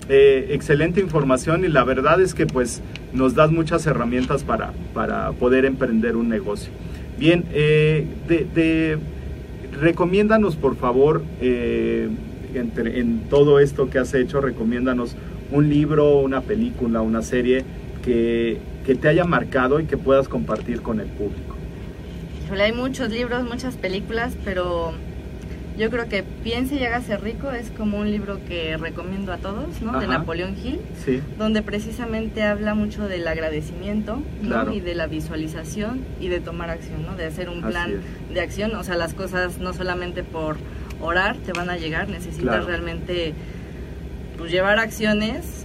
[0.09, 5.33] eh, excelente información y la verdad es que pues nos das muchas herramientas para, para
[5.33, 6.73] poder emprender un negocio.
[7.19, 8.99] Bien, eh, de, de-
[9.81, 11.23] recomiéndanos por favor,
[12.55, 15.17] entre- en todo esto que has hecho, recomiéndanos
[15.51, 17.65] un libro, una película, una serie
[18.05, 21.54] que, que te haya marcado y que puedas compartir con el público.
[22.55, 24.93] Híjole, hay muchos libros, muchas películas, pero
[25.77, 29.83] yo creo que Piense y hágase rico es como un libro que recomiendo a todos,
[29.83, 29.99] ¿no?
[29.99, 30.07] De.
[30.07, 34.49] Napoleón Hill, Sí, donde precisamente habla mucho del agradecimiento, ¿no?
[34.49, 34.73] Claro.
[34.73, 37.17] Y de la visualización y de tomar acción, ¿no?
[37.17, 38.01] De hacer un plan
[38.33, 40.57] de acción, o sea, las cosas no solamente por
[41.01, 42.67] orar te van a llegar, necesitas Claro.
[42.67, 43.35] realmente
[44.39, 45.64] pues, llevar acciones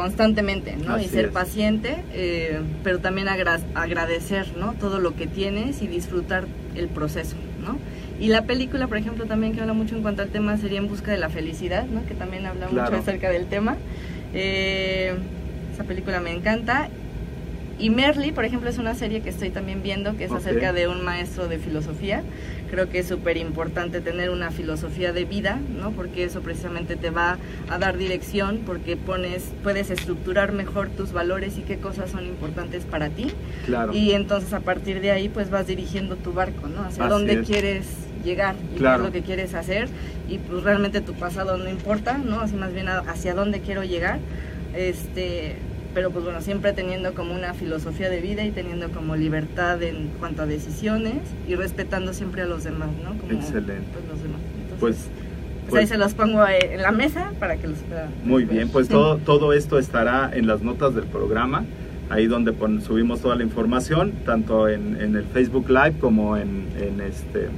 [0.00, 0.94] constantemente, ¿no?
[0.94, 1.30] Así y ser es.
[1.32, 4.72] paciente, eh, pero también agra- agradecer, ¿no?
[4.74, 7.78] Todo lo que tienes y disfrutar el proceso, ¿no?
[8.18, 10.88] Y la película, por ejemplo, también que habla mucho en cuanto al tema sería En
[10.88, 12.04] busca de la felicidad, ¿no?
[12.06, 12.90] Que también habla Claro.
[12.90, 13.76] mucho acerca del tema.
[14.34, 15.12] Eh,
[15.74, 16.88] esa película me encanta.
[17.80, 20.86] Y Merly, por ejemplo, es una serie que estoy también viendo que es acerca de
[20.86, 22.22] un maestro de filosofía.
[22.70, 25.90] Creo que es súper importante tener una filosofía de vida, ¿no?
[25.92, 27.38] Porque eso precisamente te va
[27.70, 32.84] a dar dirección, porque pones, puedes estructurar mejor tus valores y qué cosas son importantes
[32.84, 33.32] para ti.
[33.64, 33.92] claro.
[33.94, 36.82] Y entonces a partir de ahí pues vas dirigiendo tu barco, ¿no?
[36.84, 37.46] Hacia Así dónde es.
[37.48, 37.86] quieres
[38.24, 38.98] llegar y Claro.
[39.04, 39.88] qué es lo que quieres hacer
[40.28, 42.40] y pues realmente tu pasado no importa, ¿no?
[42.40, 44.18] Así más bien hacia dónde quiero llegar.
[44.76, 45.56] Este,
[45.94, 50.08] pero pues bueno, siempre teniendo como una filosofía de vida y teniendo como libertad en
[50.18, 51.18] cuanto a decisiones
[51.48, 53.18] y respetando siempre a los demás, ¿no?
[53.18, 53.82] Como, Excelente.
[53.92, 54.40] pues, los demás.
[54.62, 57.78] Entonces, Pues, pues, pues- ahí se los pongo eh, en la mesa para que los
[57.78, 58.92] puedan Muy bien, pues Sí.
[58.92, 61.64] todo, todo esto estará en las notas del programa,
[62.08, 66.66] ahí donde pon- subimos toda la información, tanto en, en el Facebook Live como en,
[66.80, 67.48] en este,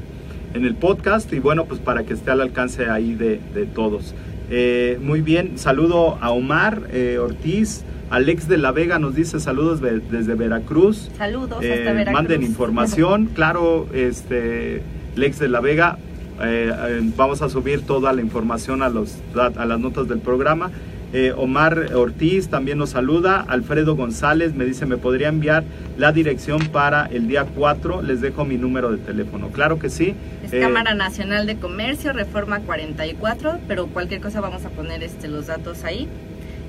[0.54, 4.14] en el podcast, y bueno, pues para que esté al alcance ahí de, de todos.
[4.50, 9.80] Eh, muy bien, saludo a Omar eh, Ortiz, Alex de la Vega nos dice saludos
[9.80, 11.10] de- desde Veracruz.
[11.16, 12.12] Saludos Eh, hasta Veracruz.
[12.12, 14.82] manden información, claro, este
[15.16, 15.96] Lex de la Vega,
[16.42, 20.70] eh, eh, vamos a subir toda la información a, los, a las notas del programa.
[21.14, 25.64] Eh, Omar Ortiz también nos saluda, Alfredo González me dice, ¿me podría enviar
[25.98, 28.02] la dirección para el día 4?
[28.02, 29.48] Les dejo mi número de teléfono.
[29.48, 30.14] Claro que sí.
[30.44, 35.28] Es Eh, Cámara Nacional de Comercio, Reforma 44, pero cualquier cosa vamos a poner este,
[35.28, 36.08] los datos ahí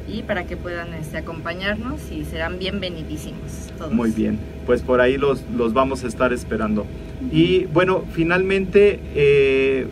[0.08, 3.93] y para que puedan este, acompañarnos y serán bienvenidísimos todos.
[3.93, 6.86] Muy bien, pues por ahí los, los vamos a estar esperando.
[7.32, 9.88] Y bueno, finalmente, eh,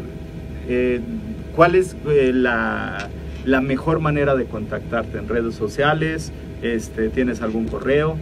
[0.68, 1.00] eh,
[1.56, 3.10] ¿cuál es eh, la,
[3.46, 6.32] la mejor manera de contactarte en redes sociales?
[6.62, 8.18] Este, ¿Tienes algún correo?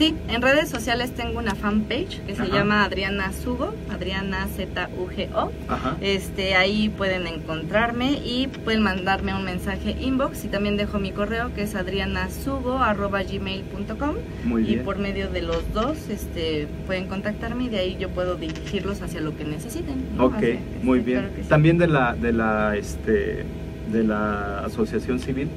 [0.00, 2.50] Sí, en redes sociales tengo una fanpage que se Ajá.
[2.54, 5.52] llama Adriana Sugo, Adriana Z-U-G-O.
[5.68, 5.98] Ajá.
[6.00, 11.52] Este, ahí pueden encontrarme y pueden mandarme un mensaje inbox y también dejo mi correo
[11.54, 14.14] que es adrianasugo.gmail.com
[14.46, 14.84] Muy y bien.
[14.86, 19.20] por medio de los dos este, pueden contactarme y de ahí yo puedo dirigirlos hacia
[19.20, 19.96] lo que necesiten.
[20.16, 20.24] ¿no?
[20.24, 21.20] Ok, Hacia- muy este, bien.
[21.24, 21.48] claro que sí.
[21.50, 23.44] También de la, de la, este,
[23.92, 25.50] de la asociación civil.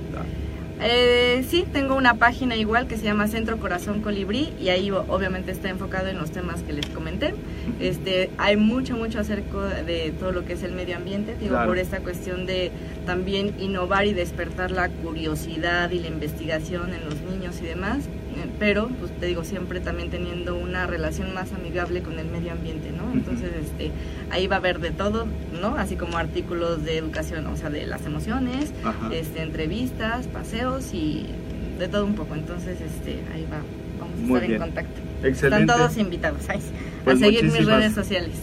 [0.86, 5.51] Eh, sí, tengo una página igual que se llama Centro Corazón Colibrí y ahí obviamente
[5.53, 7.34] está enfocado en los temas que les comenté.
[7.79, 11.69] Este, hay mucho, mucho acerca de todo lo que es el medio ambiente, digo, Claro.
[11.69, 12.71] por esta cuestión de
[13.05, 17.99] también innovar y despertar la curiosidad y la investigación en los niños y demás,
[18.59, 22.91] pero pues te digo, siempre también teniendo una relación más amigable con el medio ambiente,
[22.91, 23.11] ¿no?
[23.13, 23.91] Entonces, este,
[24.31, 25.25] ahí va a haber de todo,
[25.61, 25.75] ¿no?
[25.77, 29.09] Así como artículos de educación, o sea, de las emociones, Ajá.
[29.13, 31.25] este, entrevistas, paseos y
[31.79, 32.36] de todo un poco.
[32.36, 33.57] Entonces, este, ahí va,
[33.99, 34.53] vamos a Muy estar bien.
[34.53, 35.01] en contacto.
[35.23, 35.63] Excelente.
[35.63, 36.59] Están todos invitados ay,
[37.03, 38.36] Pues a seguir mis redes sociales.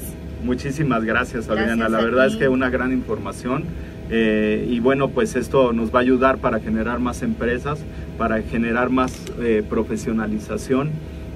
[0.43, 1.75] Muchísimas gracias, Adriana.
[1.77, 3.65] Gracias la a verdad es que una gran información.
[4.11, 7.79] eh, y bueno, pues esto nos va a ayudar para generar más empresas,
[8.21, 10.91] para generar más eh, profesionalización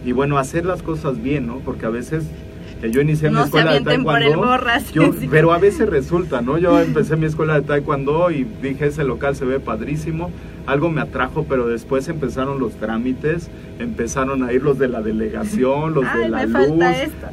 [0.05, 1.61] y bueno, hacer las cosas bien, ¿no?
[1.61, 2.25] Porque a veces
[2.83, 4.93] eh, yo inicié mi No se escuela de avienten por el taekwondo, borras.
[4.93, 5.27] yo- Sí.
[5.31, 6.59] pero a veces resulta, ¿no?
[6.59, 10.31] Yo empecé mi escuela de taekwondo y dije, ese local se ve padrísimo,
[10.67, 15.95] algo me atrajo, pero después empezaron los trámites, empezaron a ir los de la delegación,
[15.95, 16.85] los de Ay, la me luz,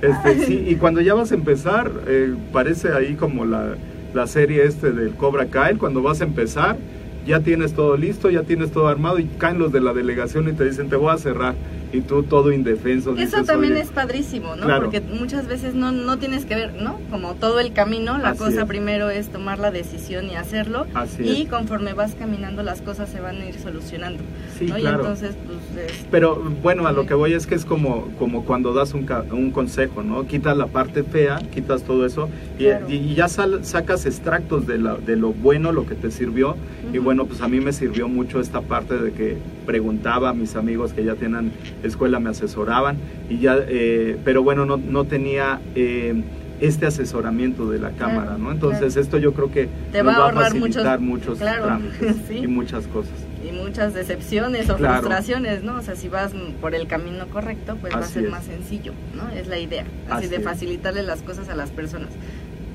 [0.02, 3.76] este, sí, y cuando ya vas a empezar, eh, parece ahí como la,
[4.14, 6.78] la serie este del Cobra Kai, cuando vas a empezar,
[7.26, 10.54] ya tienes todo listo, ya tienes todo armado y caen los de la delegación y
[10.54, 11.56] te dicen, te voy a cerrar.
[11.94, 13.12] Y tú todo indefenso.
[13.12, 13.82] Eso dices, también "Oye".
[13.82, 14.64] es padrísimo, ¿no?
[14.66, 14.84] Claro.
[14.84, 17.00] Porque muchas veces no, no tienes que ver, ¿no?
[17.10, 18.68] Como todo el camino, la Así cosa es.
[18.68, 20.86] primero es tomar la decisión y hacerlo.
[20.94, 21.50] Así y es.
[21.50, 24.24] conforme vas caminando las cosas se van a ir solucionando.
[24.58, 24.76] Sí, ¿no?
[24.76, 24.98] claro.
[24.98, 28.46] Y entonces, pues, es- Pero bueno, a lo que voy es que es como, como
[28.46, 30.26] cuando das un, un consejo, ¿no?
[30.28, 32.90] Quitas la parte fea, quitas todo eso y, Claro.
[32.90, 36.56] y- y ya sal- sacas extractos de, la- de lo bueno, lo que te sirvió.
[36.94, 37.06] Y Ujú.
[37.06, 40.94] bueno, pues a mí me sirvió mucho esta parte de que preguntaba a mis amigos
[40.94, 41.52] que ya tienen
[41.84, 42.98] escuela, me asesoraban.
[43.30, 45.60] y ya eh, Pero bueno, no, no tenía...
[45.76, 46.22] eh,
[46.62, 48.52] este asesoramiento de la Claro, cámara, ¿no?
[48.52, 49.02] Entonces claro.
[49.02, 52.36] esto yo creo que Te nos va a ahorrar facilitar muchos- muchos, claro, trámites sí.
[52.38, 53.14] y muchas cosas.
[53.44, 55.78] y muchas decepciones o frustraciones, ¿no?
[55.78, 58.30] O sea, si vas por el camino correcto, pues va a ser es.
[58.30, 59.28] más sencillo, ¿no?
[59.36, 60.44] Es la idea, así, Así de es.
[60.44, 62.10] facilitarle las cosas a las personas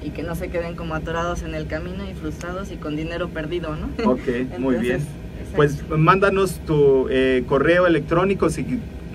[0.02, 3.28] y que no se queden como atorados en el camino y frustrados y con dinero
[3.28, 3.88] perdido, ¿no?
[4.10, 4.98] Ok, muy bien.
[5.56, 8.64] Pues mándanos tu eh, correo electrónico si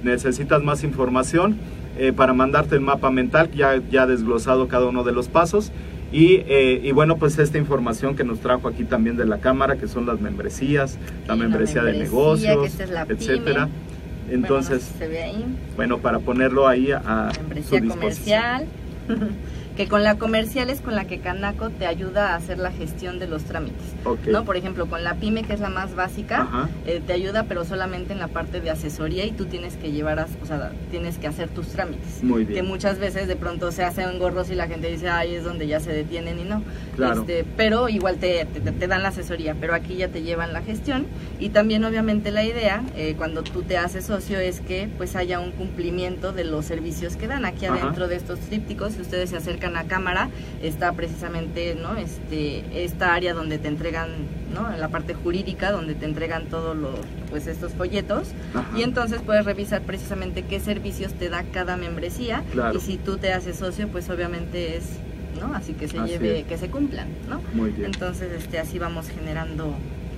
[0.04, 1.56] necesitas más información
[1.98, 5.72] eh, para mandarte el mapa mental, ya, ya desglosado cada uno de los pasos.
[6.12, 9.78] Y, eh, y bueno, pues esta información que nos trajo aquí también de la cámara,
[9.78, 13.06] que son las membresías, la Sí, la membresía de negocios, es pyme.
[13.10, 13.70] etcétera.
[14.30, 16.98] Entonces, Bueno, no sé si bueno, para ponerlo ahí a,
[17.30, 17.90] a su disposición.
[17.90, 18.66] comercial.
[19.76, 23.20] que con la comercial es con la que Canaco te ayuda a hacer la gestión
[23.20, 23.82] de los trámites.
[24.06, 24.28] Ok.
[24.28, 24.44] ¿no?
[24.44, 28.14] Por ejemplo, con la pyme, que es la más básica, eh, te ayuda, pero solamente
[28.14, 31.28] en la parte de asesoría y tú tienes que llevar, a- o sea, tienes que
[31.28, 32.24] hacer tus trámites.
[32.24, 32.68] Muy Que bien.
[32.68, 35.80] muchas veces de pronto se hacen gorros y la gente dice, ay, es donde ya
[35.80, 36.64] se detienen y no.
[36.96, 37.22] Claro.
[37.22, 40.62] Este, pero igual te, te, te dan la asesoría, pero aquí ya te llevan la
[40.62, 41.06] gestión.
[41.40, 45.40] Y también obviamente la idea, eh, cuando tú te haces socio, es que pues haya
[45.40, 47.46] un cumplimiento de los servicios que dan.
[47.46, 47.82] Aquí Ajá.
[47.82, 50.30] adentro de estos trípticos, si ustedes se acercan a cámara,
[50.62, 51.96] está precisamente ¿no?
[51.98, 54.10] este, esta área donde te entregan,
[54.54, 54.72] ¿no?
[54.74, 57.00] en la parte jurídica, donde te entregan todos los,
[57.30, 58.30] pues estos folletos.
[58.54, 58.68] Ajá.
[58.78, 62.44] Y entonces puedes revisar precisamente qué servicios te da cada membresía.
[62.52, 62.78] Claro.
[62.78, 64.84] Y si tú te haces socio, pues obviamente es,
[65.40, 65.54] ¿no?
[65.56, 66.46] Así que se Así lleve, es.
[66.46, 67.42] que se cumplan, ¿no?
[67.54, 67.86] Muy bien.
[67.86, 69.74] Entonces, este, así vamos generando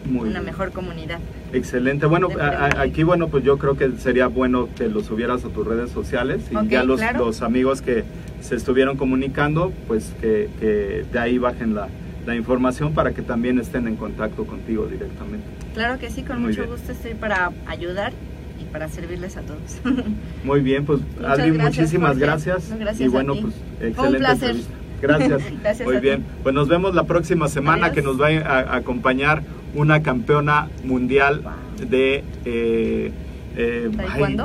[0.06, 0.46] Muy una bien.
[0.46, 1.20] mejor comunidad.
[1.54, 2.08] Excelente.
[2.08, 5.66] Bueno, a- aquí, bueno, pues yo creo que sería bueno que lo subieras a tus
[5.68, 7.26] redes sociales y ya los, claro.
[7.26, 8.04] los amigos que
[8.44, 11.88] se estuvieron comunicando, pues que, que de ahí bajen la,
[12.28, 15.46] la información para que también estén en contacto contigo directamente.
[15.74, 16.74] Claro que sí, con Muy mucho bien.
[16.74, 18.14] gusto estoy para ayudar
[18.62, 19.80] y para servirles a todos.
[20.44, 22.26] Muy bien, pues Muchas Adri, gracias, muchísimas Jorge.
[22.26, 22.70] gracias.
[22.70, 23.42] No, gracias y a bueno, ti.
[23.42, 24.50] pues Fue un excelente placer.
[24.52, 24.74] entrevista.
[25.02, 25.42] Gracias.
[25.62, 26.02] Gracias Muy ti.
[26.02, 26.24] bien.
[26.44, 27.96] Pues nos vemos la próxima semana Adiós.
[27.96, 31.42] que nos va a, a acompañar una campeona mundial
[31.90, 32.24] de...
[32.46, 33.12] eh,
[33.56, 33.90] eh,